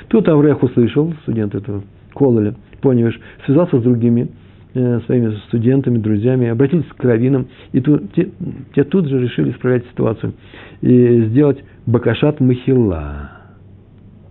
[0.09, 1.83] Тут Аврех услышал, студент этого
[2.15, 3.11] Кололя, понял,
[3.45, 4.29] связался с другими
[4.75, 8.29] своими студентами, друзьями, обратились к раввинам, и тут, те,
[8.75, 10.35] те тут же решили исправлять ситуацию
[10.81, 13.31] и сделать бакашат махила,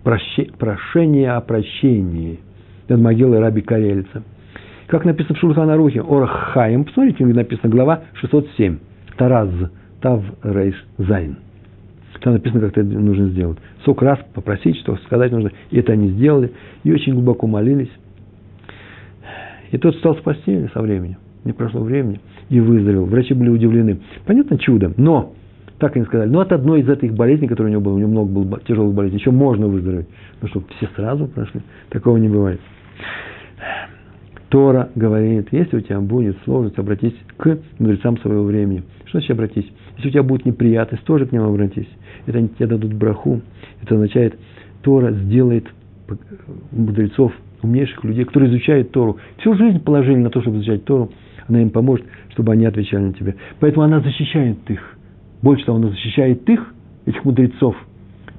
[0.02, 2.40] прошение о прощении
[2.88, 4.22] над могилой раби Карельца.
[4.86, 8.78] Как написано в Шульхана Рухе, Орахаим, посмотрите, написано глава 607,
[9.16, 9.48] Тараз,
[10.02, 11.38] Тав Рейш Зайн.
[12.24, 13.58] Там написано, как это нужно сделать.
[13.84, 15.50] Сок раз попросить, что сказать нужно.
[15.70, 16.52] И это они сделали.
[16.82, 17.90] И очень глубоко молились.
[19.74, 21.16] И тот встал с постели со временем.
[21.42, 22.20] Не прошло времени.
[22.48, 23.06] И выздоровел.
[23.06, 23.98] Врачи были удивлены.
[24.24, 24.94] Понятно, чудо.
[24.96, 25.34] Но,
[25.80, 28.08] так они сказали, но от одной из этих болезней, которая у него была, у него
[28.08, 30.06] много было тяжелых болезней, еще можно выздороветь.
[30.40, 31.60] Ну что, все сразу прошли?
[31.90, 32.60] Такого не бывает.
[34.48, 38.84] Тора говорит, если у тебя будет сложность, обратись к мудрецам своего времени.
[39.06, 39.66] Что значит обратись?
[39.96, 41.88] Если у тебя будет неприятность, тоже к ним обратись.
[42.26, 43.40] Это они тебе дадут браху.
[43.82, 44.38] Это означает,
[44.82, 45.66] Тора сделает
[46.70, 47.32] мудрецов
[47.64, 51.10] умнейших людей, которые изучают Тору, всю жизнь положили на то, чтобы изучать Тору,
[51.48, 53.34] она им поможет, чтобы они отвечали на тебя.
[53.60, 54.96] Поэтому она защищает их.
[55.42, 56.74] Больше того, она защищает их,
[57.06, 57.76] этих мудрецов,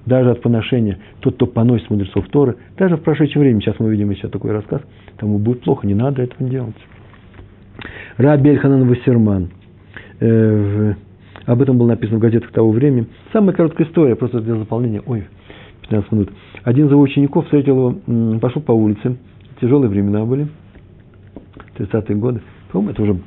[0.06, 1.00] даже от поношения.
[1.20, 4.82] Тот, кто поносит мудрецов Торы, даже в прошедшем времени, сейчас мы увидим еще такой рассказ,
[5.18, 6.76] тому будет плохо, не надо этого делать.
[8.18, 9.50] Раби Эльханан Вассерман.
[10.20, 10.94] Э,
[11.46, 13.08] об этом было написано в газетах того времени.
[13.34, 15.02] Самая короткая история, просто для заполнения.
[15.06, 15.26] Ой,
[15.88, 16.30] 15 минут.
[16.64, 19.18] Один из его учеников встретил его, пошел по улице.
[19.62, 20.48] Тяжелые времена были.
[21.78, 22.42] 30-е годы.
[22.72, 23.18] По-моему, это уже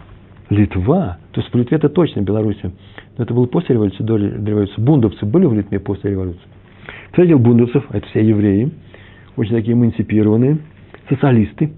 [0.51, 1.19] Литва.
[1.33, 2.73] То есть в Литве это точно Белоруссия.
[3.17, 4.81] Но это было после революции, до революции.
[4.81, 6.41] Бундовцы были в Литве после революции.
[7.07, 8.71] Встретил бундовцев, а это все евреи,
[9.37, 10.59] очень такие эмансипированные,
[11.09, 11.73] социалисты.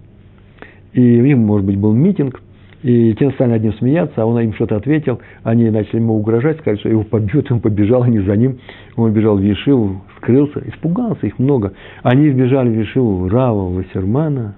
[0.92, 2.40] И у них, может быть, был митинг–
[2.82, 5.20] и те стали над ним смеяться, а он им что-то ответил.
[5.42, 8.58] Они начали ему угрожать, сказали, что его побьют, он побежал, они за ним.
[8.96, 11.74] Он бежал в Ешиву, скрылся, испугался, их много.
[12.02, 14.54] Они вбежали в Ешиву Рава Вассермана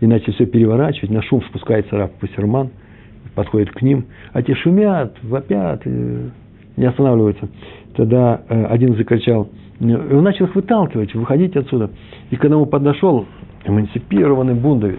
[0.00, 1.10] и начали все переворачивать.
[1.10, 2.70] На шум спускается Рав Вассерман,
[3.34, 7.48] подходит к ним, а те шумят, вопят, не останавливаются.
[7.96, 9.48] Тогда э, один закричал,
[9.80, 11.90] и он начал их выталкивать, выходить отсюда.
[12.30, 13.26] И когда он подошел,
[13.64, 14.98] эмансипированный бундовец,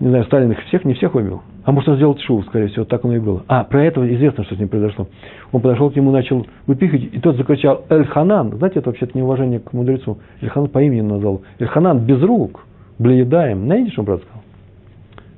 [0.00, 1.42] не знаю, Сталин их всех, не всех убил.
[1.64, 3.44] А может, он сделал шоу, скорее всего, так оно и было.
[3.48, 5.08] А, про это известно, что с ним произошло.
[5.52, 8.56] Он подошел к нему, начал выпихать, и тот закричал «Эльханан».
[8.56, 10.18] Знаете, это вообще-то неуважение к мудрецу.
[10.40, 11.42] Эльханан по имени назвал.
[11.58, 12.64] Эльханан без рук,
[12.98, 13.66] блеедаем.
[13.66, 14.42] Знаете, что он брат сказал?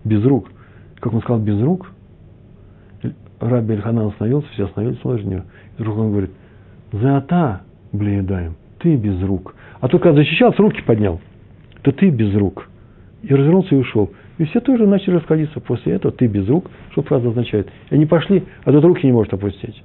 [0.05, 0.49] Без рук.
[1.01, 1.91] Как он сказал, без рук?
[3.41, 5.43] Раби Эльханан остановился, все остановились, смотрят на него.
[5.77, 6.31] И вдруг он говорит,
[6.93, 9.57] «Заата, блеедаем, ты без рук».
[9.81, 11.21] А только когда защищался, руки поднял.
[11.83, 12.69] То ты без рук.
[13.23, 14.11] И развернулся и ушел.
[14.43, 15.61] И все тоже начали расходиться.
[15.61, 17.68] После этого ты без рук, что фраза означает.
[17.90, 19.84] И они пошли, а тот руки не может опустить.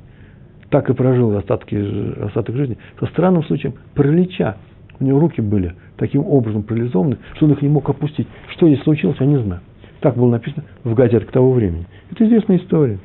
[0.72, 1.76] Так и прожил остатки,
[2.24, 2.76] остаток жизни.
[3.00, 4.58] Со странным случаем паралича.
[5.00, 8.28] У него руки были таким образом парализованы, что он их не мог опустить.
[8.54, 9.62] Что здесь случилось, я не знаю.
[10.00, 11.86] Так было написано в газетах того времени.
[12.10, 12.98] Это известная история.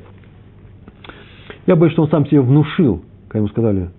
[1.67, 3.89] Я боюсь, что он сам себе внушил, когда ему сказали,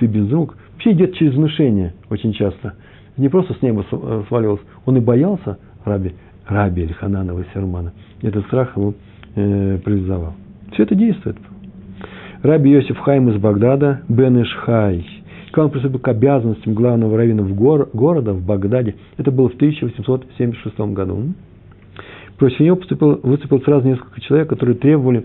[0.00, 0.56] ты без рук.
[0.72, 2.74] Вообще идет через внушение очень часто.
[3.16, 3.84] Не просто с неба
[4.26, 6.14] свалился, он и боялся, раби,
[6.46, 7.92] раби или Хананова Сермана.
[8.22, 8.94] Этот страх его
[9.34, 10.34] э, парализовал.
[10.72, 11.36] Все это действует.
[12.42, 15.06] Раби Йосиф Хайм из Багдада, Бен Ишхай,
[15.50, 19.54] когда он приступил к обязанностям главного раввина в гор, города, в Багдаде, это было в
[19.54, 21.32] 1876 году.
[22.36, 25.24] Против него поступил, выступил сразу несколько человек, которые требовали,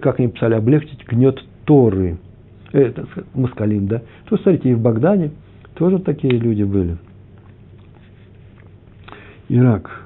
[0.00, 2.18] как они писали, облегчить гнет Торы.
[2.70, 4.02] Это Маскалим, да?
[4.28, 5.32] То, смотрите, и в Багдаде
[5.74, 6.96] тоже такие люди были.
[9.48, 10.05] Ирак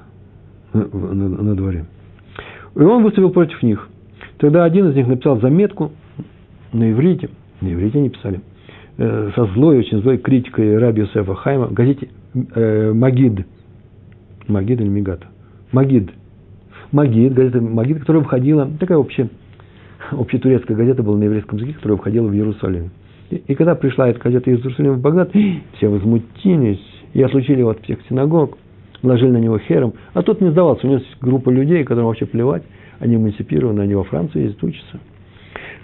[0.73, 1.85] на, на, на дворе.
[2.75, 3.89] И он выступил против них.
[4.37, 5.91] Тогда один из них написал заметку
[6.73, 8.41] на иврите, на иврите они писали,
[8.97, 12.09] э, со злой, очень злой критикой Раби Юсефа Хайма в газете
[12.55, 13.45] э, Магид.
[14.47, 15.27] Магид или Мигата?
[15.71, 16.09] Магид.
[16.91, 19.29] Магид, газета Магид, которая выходила, такая общая,
[20.11, 22.91] общетурецкая газета была на еврейском языке, которая выходила в Иерусалим.
[23.29, 25.31] И, и когда пришла эта газета из Иерусалима в Багдад,
[25.77, 26.81] все возмутились
[27.13, 28.57] и отлучили его от всех синагог,
[29.03, 30.85] ложили на него хером, а тот не сдавался.
[30.85, 32.63] У него есть группа людей, которым вообще плевать,
[32.99, 34.99] они эмансипированы, они во Францию ездят, учатся.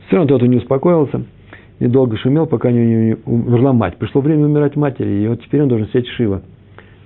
[0.08, 1.24] Все равно тот не успокоился,
[1.80, 3.98] и долго шумел, пока не умерла мать.
[3.98, 6.42] Пришло время умирать матери, и вот теперь он должен сидеть Шива.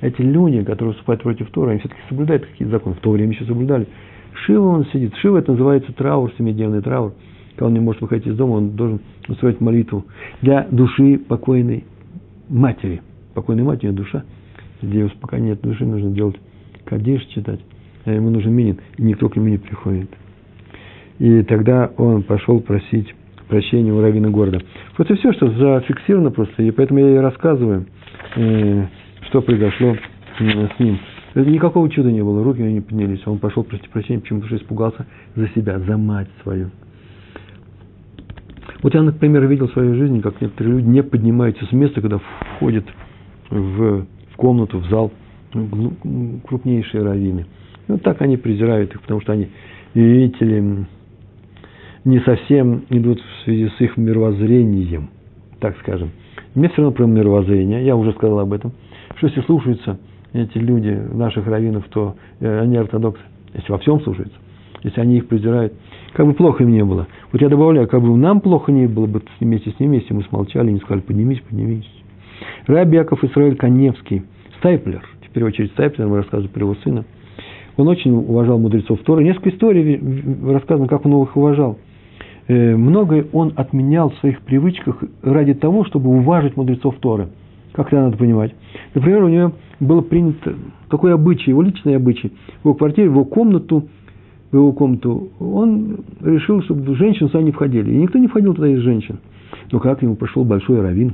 [0.02, 2.96] Эти люди, которые выступают против Тора, они все-таки соблюдают какие-то законы.
[2.96, 3.88] В то время еще соблюдали.
[4.46, 5.16] Шива он сидит.
[5.18, 7.14] Шива это называется траур, семидневный траур.
[7.52, 10.06] Когда он не может выходить из дома, он должен устроить молитву
[10.42, 11.86] для души покойной
[12.50, 13.02] матери.
[13.36, 14.24] Покойной матери душа.
[14.82, 16.36] Где пока нет души, нужно делать
[16.86, 17.60] кадиш читать.
[18.06, 20.10] А ему нужен минин, и никто к нему не приходит.
[21.20, 23.14] И тогда он пошел просить
[23.48, 24.62] прощения у раввина города.
[24.98, 27.86] Вот и все, что зафиксировано просто, и поэтому я и рассказываю,
[28.36, 28.86] э,
[29.28, 29.96] что произошло
[30.40, 31.00] с ним.
[31.36, 33.22] Никакого чуда не было, руки у него не поднялись.
[33.26, 34.40] Он пошел просить прощения, почему?
[34.40, 35.06] Потому что испугался
[35.36, 36.72] за себя, за мать свою.
[38.82, 42.20] Вот я, например, видел в своей жизни, как некоторые люди не поднимаются с места, когда
[42.56, 42.86] входят
[43.50, 44.06] в
[44.42, 45.12] комнату, в зал
[46.48, 47.46] крупнейшие раввины.
[47.88, 49.50] И вот так они презирают их, потому что они,
[49.94, 50.86] видите ли,
[52.06, 55.10] не совсем идут в связи с их мировоззрением,
[55.60, 56.10] так скажем.
[56.56, 58.72] Мне все равно про мировоззрение, я уже сказал об этом,
[59.18, 60.00] что если слушаются
[60.34, 63.22] эти люди, наших раввинов, то э, они ортодоксы,
[63.54, 64.38] если во всем слушаются,
[64.84, 65.74] если они их презирают,
[66.14, 67.08] как бы плохо им не было.
[67.32, 70.24] Вот я добавляю, как бы нам плохо не было бы вместе с ними, если мы
[70.24, 72.01] смолчали, не сказали, поднимись, поднимись.
[72.68, 74.24] Раби Яков Исраиль Коневский,
[74.60, 77.06] Стайплер, первую очередь Стайплер, мы рассказывали про его сына,
[77.78, 79.24] он очень уважал мудрецов Торы.
[79.24, 80.00] Несколько историй
[80.52, 81.78] рассказано, как он их уважал–
[82.52, 87.30] Э, многое он отменял в своих привычках ради того, чтобы уважить мудрецов Торы.
[87.72, 88.54] Как это надо понимать?
[88.94, 90.56] Например, у него было принято
[90.90, 92.34] такой обычай, его личный обычай.
[92.62, 93.88] В его квартире, в его комнату,
[94.52, 97.92] в его комнату, он решил, чтобы женщины сюда не входили.
[97.92, 99.20] И никто не входил туда из женщин.
[99.72, 101.14] Но как ему пошел большой раввин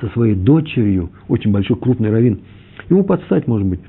[0.00, 2.40] со своей дочерью, очень большой, крупный раввин,
[2.88, 3.80] ему подстать, может быть.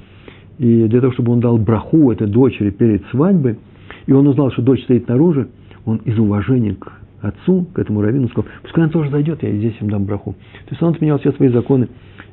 [0.57, 3.57] И для того, чтобы он дал браху этой дочери перед свадьбой,
[4.05, 5.47] и он узнал, что дочь стоит наружу,
[5.85, 6.91] он из уважения к
[7.21, 10.33] отцу, к этому раввину, сказал, пускай он тоже зайдет, я здесь им дам браху.
[10.33, 11.87] То есть он отменял все свои законы,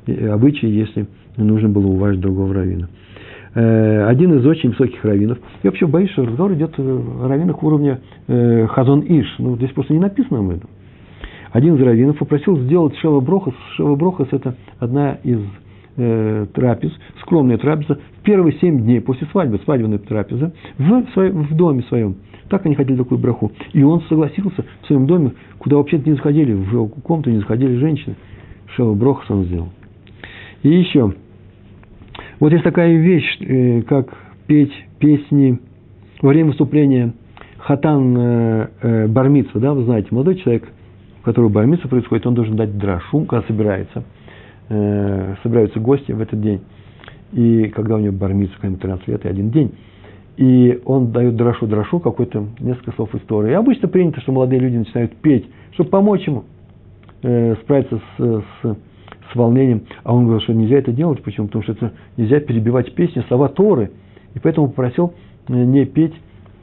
[0.07, 1.07] обычаи, если
[1.37, 2.89] нужно было уважить другого раввина.
[3.55, 5.39] Э, один из очень высоких раввинов.
[5.63, 9.35] Я вообще боюсь, что разговор идет о раввинах уровня э, Хазон Иш.
[9.39, 10.69] Ну, здесь просто не написано об этом.
[11.51, 12.95] Один из раввинов попросил сделать.
[12.97, 15.39] Шева Брохас– это одна из
[15.97, 16.91] э, трапез,
[17.21, 22.15] скромная трапеза, в первые семь дней после свадьбы, свадебная трапеза, в, своем, в доме своем–
[22.49, 23.51] так они хотели такую браху.
[23.73, 28.15] И он согласился в своем доме, куда вообще-то не заходили, в комнату не заходили женщины.
[28.75, 29.69] Шева Брохас он сделал.
[30.63, 31.13] И еще.
[32.39, 34.13] Вот есть такая вещь, э, как
[34.47, 35.59] петь песни
[36.21, 37.13] во время выступления
[37.57, 40.67] хатан э, э, да, вы знаете, молодой человек,
[41.21, 44.03] у которого бармитса происходит, он должен дать драшу, когда собирается,
[44.67, 46.61] собираются гости в этот день.
[47.33, 49.71] И когда у него бармитса, какой-нибудь 13 лет и один день,
[50.39, 53.51] и он дает дрошу дрошу какой-то несколько слов истории.
[53.51, 56.45] И обычно принято, что молодые люди начинают петь, чтобы помочь ему
[57.23, 59.81] э, справиться с, с, с волнением.
[60.05, 61.21] А он говорил, что нельзя это делать.
[61.23, 61.47] Почему?
[61.47, 63.91] Потому что это нельзя перебивать песни, слова Торы.
[64.33, 65.13] И поэтому попросил
[65.49, 66.13] э, не петь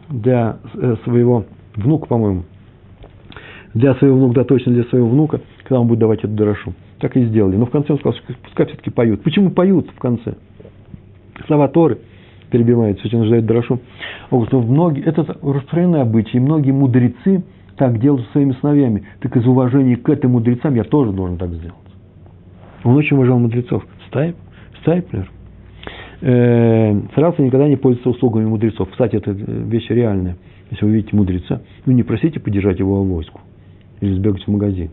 [0.09, 1.45] для э, своего
[1.75, 2.45] внука, по-моему.
[3.77, 6.73] Для своего внука, да, точно для своего внука, когда он будет давать эту дрошу.
[6.99, 7.57] Так и сделали.
[7.57, 9.23] Но в конце он сказал, что пускай все-таки поют.
[9.23, 10.33] Почему поют в конце?
[11.47, 11.99] Слова Торы–
[12.51, 13.81] перебивает, все нуждает дрошу.
[14.31, 17.45] Он говорит, ну, многие, это распространенный обычай, многие мудрецы
[17.77, 19.03] так делают со своими сыновьями.
[19.21, 21.77] Так из уважения к этим мудрецам я тоже должен так сделать.
[22.83, 23.85] Он очень уважал мудрецов.
[24.09, 24.37] Стайп,
[24.81, 25.31] Стайплер.
[26.23, 28.89] Э, старался никогда не пользоваться услугами мудрецов.
[28.91, 30.39] Кстати, это вещь реальная.
[30.71, 33.43] Если вы видите мудреца, ну не просите поддержать его авоську
[34.01, 34.91] или сбегать в магазин.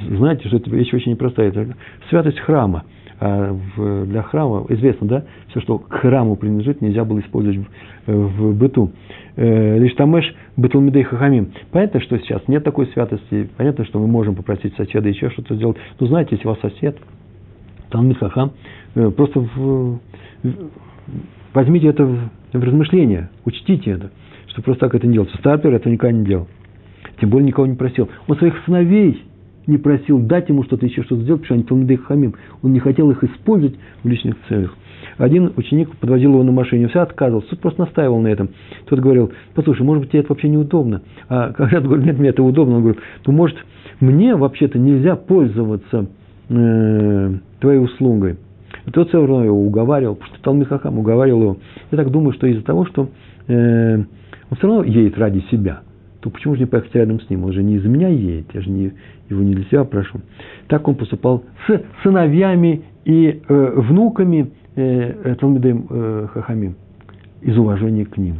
[0.00, 1.48] знаете, что эта вещь очень непростая.
[1.48, 1.76] Это
[2.08, 2.84] святость храма.
[3.24, 7.60] А для храма, известно, да, все, что к храму принадлежит, нельзя было использовать
[8.06, 8.90] в, в быту.
[9.36, 11.52] Э, лишь тамеш беталмидей хахамим.
[11.70, 15.76] Понятно, что сейчас нет такой святости, понятно, что мы можем попросить соседа еще что-то сделать.
[16.00, 16.98] Но знаете, если у вас сосед,
[17.90, 18.52] талмид хахам,
[18.96, 20.00] э, просто в,
[21.54, 24.10] возьмите это в, в размышление, учтите это,
[24.48, 25.38] что просто так это не делается.
[25.38, 26.48] Стартер это никогда не делал.
[27.20, 28.08] Тем более никого не просил.
[28.26, 29.22] Он своих сыновей
[29.66, 32.34] не просил дать ему что-то, еще что-то сделать, потому что они Талмидей Хамим.
[32.62, 34.74] Он не хотел их использовать в личных целях.
[35.18, 38.50] Один ученик подвозил его на машине, все отказывался, тот просто настаивал на этом.
[38.86, 41.02] Тот говорил, послушай, может быть, тебе это вообще неудобно.
[41.28, 43.56] А когда говорит, нет, мне это удобно, он говорит, ну, может,
[44.00, 46.06] мне вообще-то нельзя пользоваться
[46.48, 48.36] э, твоей услугой.
[48.86, 51.56] И тот все равно его уговаривал, потому что Талмит Хахам уговаривал его.
[51.90, 53.08] Я так думаю, что из-за того, что
[53.48, 55.82] э, он все равно едет ради себя–
[56.22, 57.44] то почему же не поехать рядом с ним?
[57.44, 58.92] Он же не из-за меня едет, я же не,
[59.28, 60.20] его не для себя прошу.
[60.68, 66.76] Так он поступал с сыновьями и э, внуками э, Талмидем э, Хахамим
[67.40, 68.36] из уважения к ним.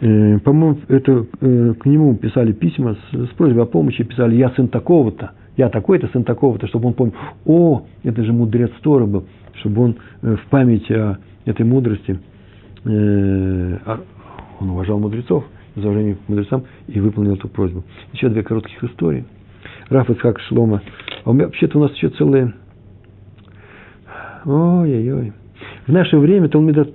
[0.00, 4.48] Э, по-моему, это э, к нему писали письма с, с просьбой о помощи, писали «я
[4.50, 7.12] сын такого-то», «я такой-то, сын такого-то», чтобы он понял,
[7.44, 12.18] о, это же мудрец Тора был, чтобы он э, в память о этой мудрости
[12.84, 13.78] э,
[14.62, 15.44] он уважал мудрецов,
[15.74, 17.82] из уважения к мудрецам, и выполнил эту просьбу.
[18.12, 19.24] Еще две коротких истории.
[19.88, 20.82] Раф Ицхак Шлома.
[21.24, 22.54] А у меня вообще-то у нас еще целые...
[24.44, 25.32] Ой-ой-ой.
[25.86, 26.86] В наше время Талмида,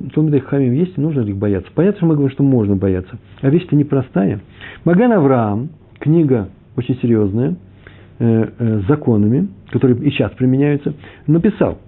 [0.47, 1.69] Хамим есть, и нужно ли их бояться?
[1.73, 3.17] Понятно, что мы говорим, что можно бояться.
[3.41, 4.41] А вещь-то непростая.
[4.83, 7.55] Маган Авраам, книга очень серьезная,
[8.19, 10.93] э, э, законами, которые и сейчас применяются,
[11.25, 11.79] написал,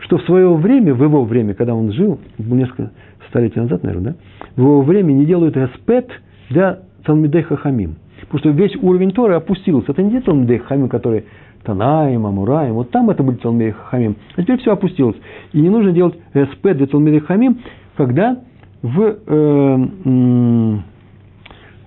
[0.00, 2.90] что в свое время, в его время, когда он жил, несколько
[3.28, 4.16] столетий назад, наверное, да,
[4.56, 6.10] в его время не делают эспет
[6.50, 7.96] для Талмидей Хахамим.
[8.22, 9.92] Потому что весь уровень Торы опустился.
[9.92, 11.24] Это не те Талмидей Хахамим, которые
[11.62, 12.74] Танаем, Амураем.
[12.74, 14.16] Вот там это были Талмидей Хахамим.
[14.36, 15.16] А теперь все опустилось.
[15.52, 17.58] И не нужно делать эспет для Талмидей Хахамим,
[17.96, 18.38] когда
[18.82, 19.76] в, э,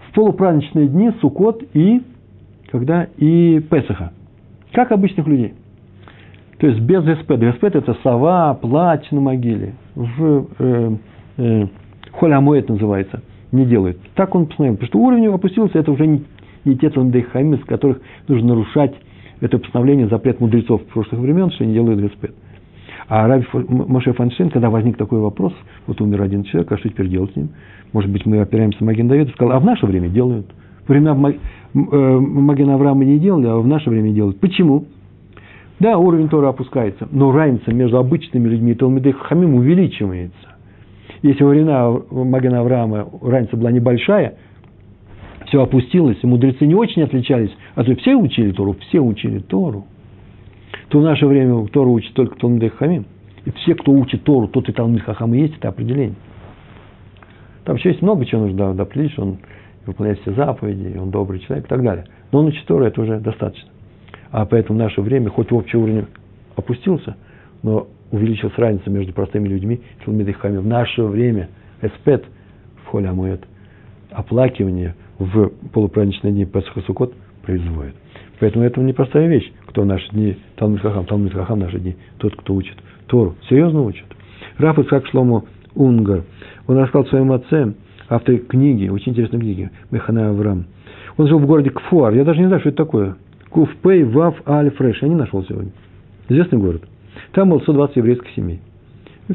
[0.09, 2.01] в полупраздничные дни Сукот и
[2.71, 4.13] когда и Песаха.
[4.71, 5.53] Как обычных людей.
[6.61, 7.31] То есть без ГСП.
[7.31, 9.73] ГСП– это сова, плач на могиле.
[9.95, 10.95] В э,
[11.37, 11.65] э,
[12.11, 13.97] холямуэт называется, не делают.
[14.13, 14.75] Так он постановил.
[14.75, 16.23] Потому что уровень опустился, это уже не,
[16.63, 18.93] не те цандейхаймы, с которых нужно нарушать
[19.39, 22.29] это постановление, запрет мудрецов прошлых времен, что они делают ГСП.
[23.07, 25.53] А Раби Моше Фаншин, когда возник такой вопрос,
[25.87, 27.49] вот умер один человек, а что теперь делать с ним?
[27.91, 30.45] Может быть, мы опираемся на Маген Давида, сказал, а в наше время делают.
[30.87, 31.17] Во времена
[31.73, 34.39] э, Магена Авраама не делали, а в наше время делают.
[34.39, 34.85] Почему?
[35.81, 40.37] Да, уровень Тора опускается, но разница между обычными людьми и Талмидей Хамим увеличивается.
[41.23, 44.35] Если во времена Магана Авраама разница была небольшая,
[45.47, 49.87] все опустилось, и мудрецы не очень отличались, а то все учили Тору, все учили Тору,
[50.89, 53.05] то в наше время Тору учит только Талмидей Хамим.
[53.45, 56.17] И все, кто учит Тору, тот и Талмид Хахам есть, это определение.
[57.65, 59.37] Там еще есть много чего нужно определить, что он
[59.87, 62.05] выполняет все заповеди, он добрый человек и так далее.
[62.31, 63.67] Но он учит Тору, это уже достаточно.
[64.31, 66.05] А поэтому наше время, хоть в общий уровень
[66.55, 67.15] опустился,
[67.63, 70.57] но увеличилась разница между простыми людьми и Талмидихами.
[70.57, 71.49] В наше время
[71.81, 72.25] эспет
[72.83, 73.43] в холе Амуэт,
[74.11, 77.13] оплакивание в полупраздничные дни Песах Сукот
[77.43, 77.95] производит.
[78.39, 79.51] Поэтому это непростая вещь.
[79.67, 82.75] Кто в наши дни, Талмит Хахам, Талмит Хахам в наши дни, тот, кто учит
[83.07, 83.35] Тору.
[83.49, 84.05] Серьезно учит.
[84.57, 85.43] Раф Ицхак Шломо
[85.75, 86.23] Унгар.
[86.67, 87.73] Он рассказал своему отце,
[88.09, 90.65] автор книги, очень интересной книги, Механа Авраам.
[91.17, 92.13] Он жил в городе Кфуар.
[92.13, 93.15] Я даже не знаю, что это такое.
[93.51, 95.01] Куфпей Вав Аль Фреш.
[95.01, 95.71] Я не нашел сегодня.
[96.29, 96.83] Известный город.
[97.33, 98.61] Там было 120 еврейских семей.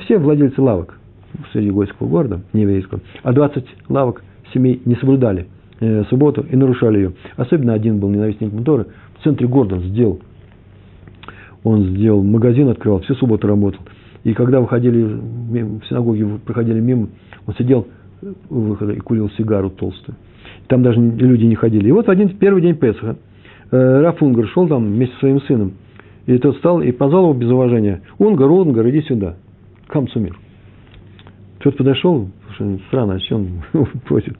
[0.04, 0.98] Все владельцы лавок
[1.52, 3.00] среди гойского города, не еврейского.
[3.22, 5.46] А 20 лавок семей не соблюдали
[5.80, 7.12] э, субботу и нарушали ее.
[7.36, 8.86] Особенно один был ненавистник Торы.
[9.18, 10.20] В центре города он сделал.
[11.62, 13.80] Он сделал магазин, открывал, всю субботу работал.
[14.24, 17.08] И когда выходили в синагоге, проходили мимо,
[17.46, 17.86] он сидел
[18.48, 20.16] у выхода и курил сигару толстую.
[20.68, 21.88] Там даже люди не ходили.
[21.88, 23.16] И вот в один первый день Песаха
[23.70, 25.72] э, Рафунгар шел там вместе со своим сыном.
[26.26, 28.02] И тот встал и позвал его без уважения.
[28.18, 29.36] Унгар, Унгар, иди сюда.
[29.86, 30.36] Камцумир.
[31.60, 32.28] Тот подошел,
[32.88, 34.36] странно, о чем он просит.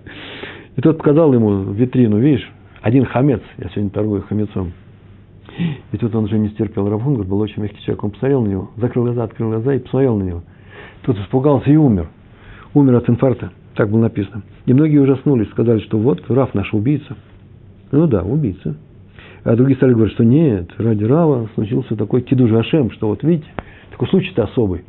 [0.77, 2.49] И тот показал ему витрину, видишь,
[2.83, 4.73] один хамец, я сегодня торгую хамецом.
[5.93, 6.89] И тут он уже не стерпел.
[6.89, 8.05] Равунгар был очень мягкий человек.
[8.05, 10.43] Он посмотрел на него, закрыл глаза, открыл глаза и посмотрел на него.
[11.03, 12.09] Тот испугался и умер.
[12.75, 13.53] Умер от инфаркта.
[13.75, 14.43] Так было написано.
[14.67, 17.17] И многие ужаснулись, сказали, что вот Раф наш убийца.
[17.93, 18.77] Ну да, убийца.
[19.47, 23.47] А другие стали говорить, что нет, ради Рава случился такой кидуш Ашем, что вот видите,
[23.93, 24.83] такой случай-то особый.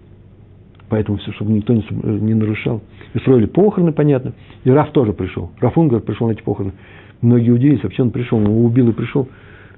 [0.90, 2.82] поэтому все, чтобы никто не, не нарушал.
[3.14, 4.34] И строили похороны, понятно.
[4.64, 5.52] И Раф тоже пришел.
[5.60, 6.74] Раф Унгар пришел на эти похороны.
[7.22, 9.30] Многие удивились, вообще он пришел, его убил и пришел.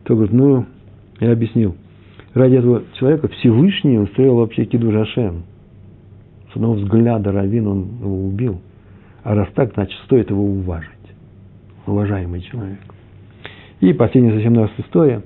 [0.05, 0.65] То говорит, ну,
[1.19, 1.75] я объяснил.
[2.33, 5.43] Ради этого человека Всевышний устроил вообще Киду Жашем.
[6.53, 8.61] С одного взгляда Равин он его убил.
[9.23, 10.85] А раз так, значит, стоит его уважать.
[11.85, 12.79] Уважаемый человек.
[13.79, 15.21] И последняя совсем наша история.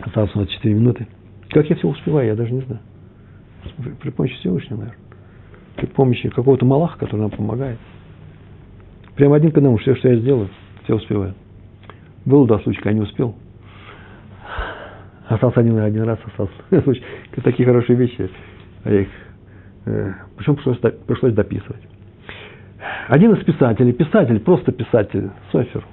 [0.00, 1.06] Осталось у нас 4 минуты.
[1.50, 2.80] Как я все успеваю, я даже не знаю.
[4.00, 4.98] При помощи Всевышнего, наверное.
[5.76, 7.78] При помощи какого-то Малаха, который нам помогает.
[9.16, 10.48] Прямо один к одному, все, что я сделаю,
[10.84, 11.34] все успеваю.
[12.24, 13.34] Был, да, случай, я не успел.
[15.28, 16.52] Остался один, один раз остался.
[17.42, 18.28] Такие хорошие вещи.
[18.84, 19.08] А я их,
[19.86, 21.82] э, причем пришлось, пришлось дописывать.
[23.08, 25.84] Один из писателей, писатель, просто писатель, Софер,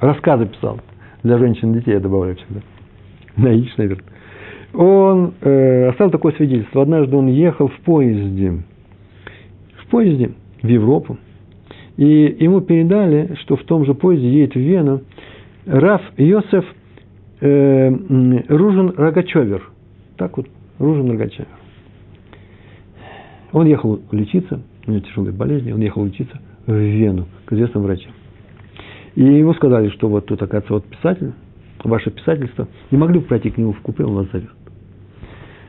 [0.00, 0.80] рассказы писал.
[1.28, 2.62] Для женщин и детей я добавляю всегда.
[3.36, 4.02] Наич, наверное.
[4.72, 6.80] Он э, оставил такое свидетельство.
[6.80, 8.62] Однажды он ехал в поезде.
[9.76, 10.30] В поезде
[10.62, 11.18] в Европу.
[11.98, 15.02] И ему передали, что в том же поезде едет в Вену
[15.66, 16.64] Раф Йосеф
[17.42, 17.90] э,
[18.48, 19.68] Ружин Рогачевер.
[20.16, 20.46] Так вот,
[20.78, 21.48] Ружин Рогачевер.
[23.52, 28.12] Он ехал лечиться, у него тяжелые болезни, он ехал лечиться в Вену к известным врачам.
[29.18, 31.32] И ему сказали, что вот тут, оказывается, вот писатель,
[31.82, 34.52] ваше писательство, не могли бы пройти к нему в купе, он вас зовет.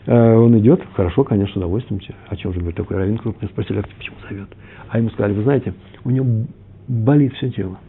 [0.06, 2.00] Э, он идет, хорошо, конечно, с удовольствием.
[2.28, 3.50] О чем же говорит такой раввин крупный?
[3.50, 4.50] Спросили, а почему зовет?
[4.90, 5.74] А ему сказали, вы знаете,
[6.04, 6.46] у него
[6.88, 7.80] болит все тело.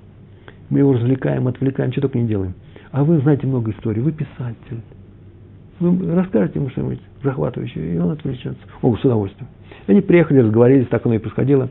[0.70, 2.54] Мы его развлекаем, отвлекаем, что только не делаем.
[2.90, 4.80] А вы знаете много историй, вы писатель.
[5.78, 8.62] Вы расскажете ему что-нибудь захватывающее, и он отвлечется.
[8.80, 9.50] О, с удовольствием.
[9.88, 11.68] Они приехали, разговорились, так оно и происходило.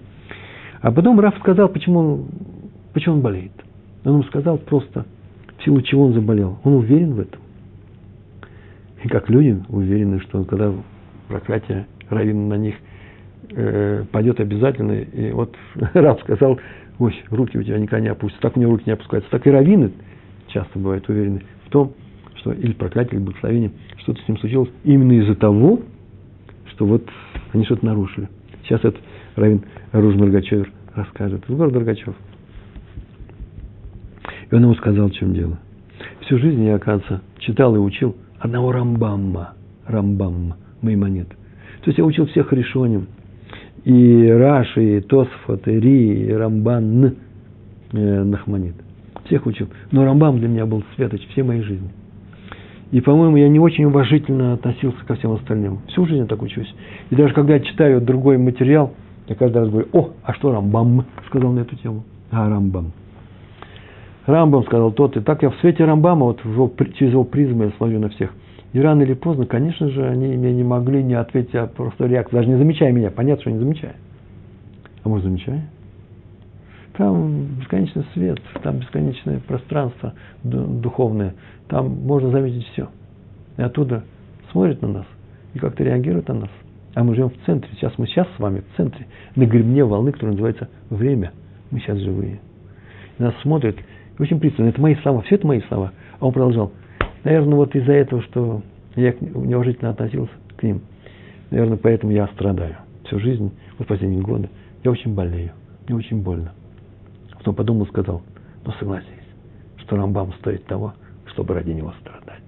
[0.79, 2.25] А потом Раф сказал, почему он,
[2.93, 3.51] почему он болеет.
[4.05, 5.05] Он ему сказал просто,
[5.57, 6.59] в силу чего он заболел.
[6.63, 7.41] Он уверен в этом.
[9.03, 10.73] И как люди уверены, что когда
[11.27, 12.75] проклятие равина на них
[13.51, 14.93] э, пойдет обязательно.
[14.93, 15.55] И вот
[15.93, 16.59] Раб сказал,
[16.97, 18.41] ой, руки у тебя никогда не опустятся.
[18.41, 19.29] Так у него руки не опускаются.
[19.31, 19.91] Так и раввины
[20.47, 21.93] часто бывают уверены в том,
[22.35, 25.81] что или проклятие, или благословение, что-то с ним случилось именно из-за того,
[26.67, 27.03] что вот
[27.53, 28.29] они что-то нарушили.
[28.63, 29.01] Сейчас этот
[29.35, 31.47] раввин Руж Маргачевер расскажет.
[31.49, 32.15] Из города Рогачев.
[34.51, 35.57] И он ему сказал, в чем дело.
[36.21, 39.53] Всю жизнь я, оказывается, читал и учил одного Рамбамма.
[39.85, 41.29] Рамбамма, Маймонет.
[41.29, 43.07] То есть я учил всех решением.
[43.85, 47.15] И Раши, и Тосфот, и Ри, и Рамбан,
[47.93, 48.75] э, Нахманит.
[49.25, 49.69] Всех учил.
[49.91, 51.89] Но Рамбам для меня был светоч всей моей жизни.
[52.91, 55.79] И, по-моему, я не очень уважительно относился ко всем остальным.
[55.89, 56.73] Всю жизнь я так учусь.
[57.11, 58.93] И даже когда я читаю другой материал,
[59.27, 62.03] я каждый раз говорю, о, а что Рамбам сказал на эту тему?
[62.31, 62.91] А, Рамбам.
[64.29, 67.71] Рамбам сказал тот, и так я в свете Рамбама, вот его, через его призму я
[67.71, 68.33] смотрю на всех.
[68.73, 72.39] И рано или поздно, конечно же, они мне не могли не ответить, а просто реакцию,
[72.39, 73.09] даже не замечая меня.
[73.09, 73.95] Понятно, что не замечая.
[75.03, 75.69] А может, замечая?
[76.95, 80.13] Там бесконечный свет, там бесконечное пространство
[80.43, 81.33] духовное.
[81.67, 82.89] Там можно заметить все.
[83.57, 84.03] И оттуда
[84.51, 85.05] смотрит на нас
[85.53, 86.49] и как-то реагирует на нас.
[86.93, 87.69] А мы живем в центре.
[87.75, 91.31] Сейчас мы сейчас с вами в центре, на гребне волны, которая называется время.
[91.71, 92.39] Мы сейчас живые.
[93.17, 93.77] Нас смотрят
[94.19, 94.69] очень пристально.
[94.69, 95.93] Это мои слова, все это мои слова.
[96.19, 96.71] А он продолжал.
[97.23, 98.61] Наверное, вот из-за этого, что
[98.95, 100.81] я неуважительно относился к ним,
[101.51, 104.49] наверное, поэтому я страдаю всю жизнь, вот последние годы.
[104.83, 105.51] Я очень болею,
[105.87, 106.53] мне очень больно.
[107.37, 108.21] Потом подумал, сказал,
[108.65, 109.07] ну согласись,
[109.77, 110.93] что Рамбам стоит того,
[111.27, 112.43] чтобы ради него страдать.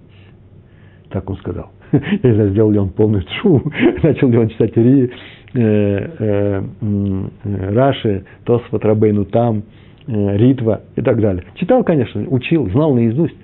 [1.10, 1.70] Так он сказал.
[1.92, 3.70] Я не знаю, сделал ли он полный шум,
[4.02, 5.10] начал ли он читать Ри, э,
[5.54, 9.62] э, э, Раши, Тосфот, Рабейну там,
[10.06, 11.44] ритва и так далее.
[11.54, 13.36] Читал, конечно, учил, знал наизусть,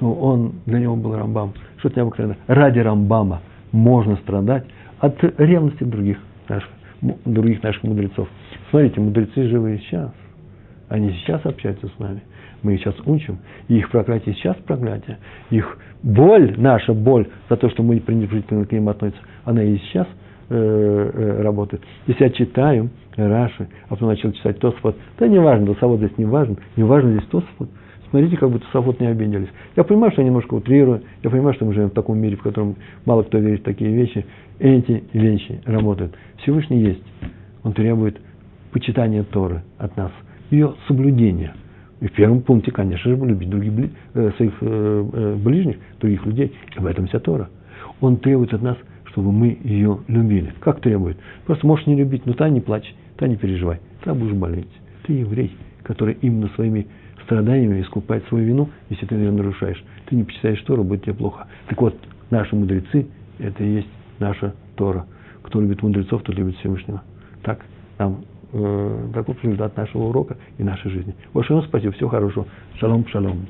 [0.00, 1.52] но он, для него был Рамбам.
[1.78, 2.38] Что-то необыкновенное.
[2.46, 3.40] Ради Рамбама
[3.72, 4.64] можно страдать
[4.98, 6.68] от ревности других наших,
[7.24, 8.28] других наших мудрецов.
[8.70, 10.10] Смотрите, мудрецы живые сейчас.
[10.88, 12.22] Они сейчас общаются с нами.
[12.62, 13.38] Мы их сейчас учим.
[13.68, 15.18] И их проклятие сейчас проклятие.
[15.50, 20.06] Их боль, наша боль за то, что мы пренебрежительно к ним относимся, она и сейчас
[20.48, 21.82] э, э, работает.
[22.06, 24.96] Если я читаю, Раши, а потом начал читать Тосфот.
[25.18, 27.68] Да не важно, Тосфот здесь не важен, не важно здесь Тосфот.
[28.10, 29.48] Смотрите, как бы Тосфот не обиделись.
[29.76, 32.42] Я понимаю, что я немножко утрирую, я понимаю, что мы живем в таком мире, в
[32.42, 34.24] котором мало кто верит в такие вещи.
[34.58, 36.14] Эти вещи работают.
[36.38, 37.02] Всевышний есть.
[37.62, 38.20] Он требует
[38.72, 40.12] почитания Торы от нас,
[40.50, 41.54] ее соблюдения.
[42.00, 44.52] И в первом пункте, конечно же, любить других, э, своих
[45.42, 46.52] ближних, других людей.
[46.76, 47.48] И в этом вся Тора.
[48.00, 48.76] Он требует от нас,
[49.14, 50.52] чтобы мы ее любили.
[50.60, 51.16] Как требует?
[51.46, 52.92] Просто можешь не любить, но та не плачь.
[53.16, 54.68] Да не переживай, ты будешь болеть.
[55.04, 56.88] Ты еврей, который именно своими
[57.24, 59.82] страданиями искупает свою вину, если ты ее нарушаешь.
[60.06, 61.46] Ты не почитаешь Тору, будет тебе плохо.
[61.68, 61.96] Так вот,
[62.30, 63.06] наши мудрецы,
[63.38, 63.88] это и есть
[64.18, 65.06] наша Тора.
[65.42, 67.02] кто любит мудрецов, тот любит Всевышнего.
[67.42, 67.64] Так
[67.98, 71.14] нам э, таков результат нашего урока и нашей жизни.
[71.32, 72.46] Большое вам спасибо, всего хорошего.
[72.80, 73.46] Шалом, шалом.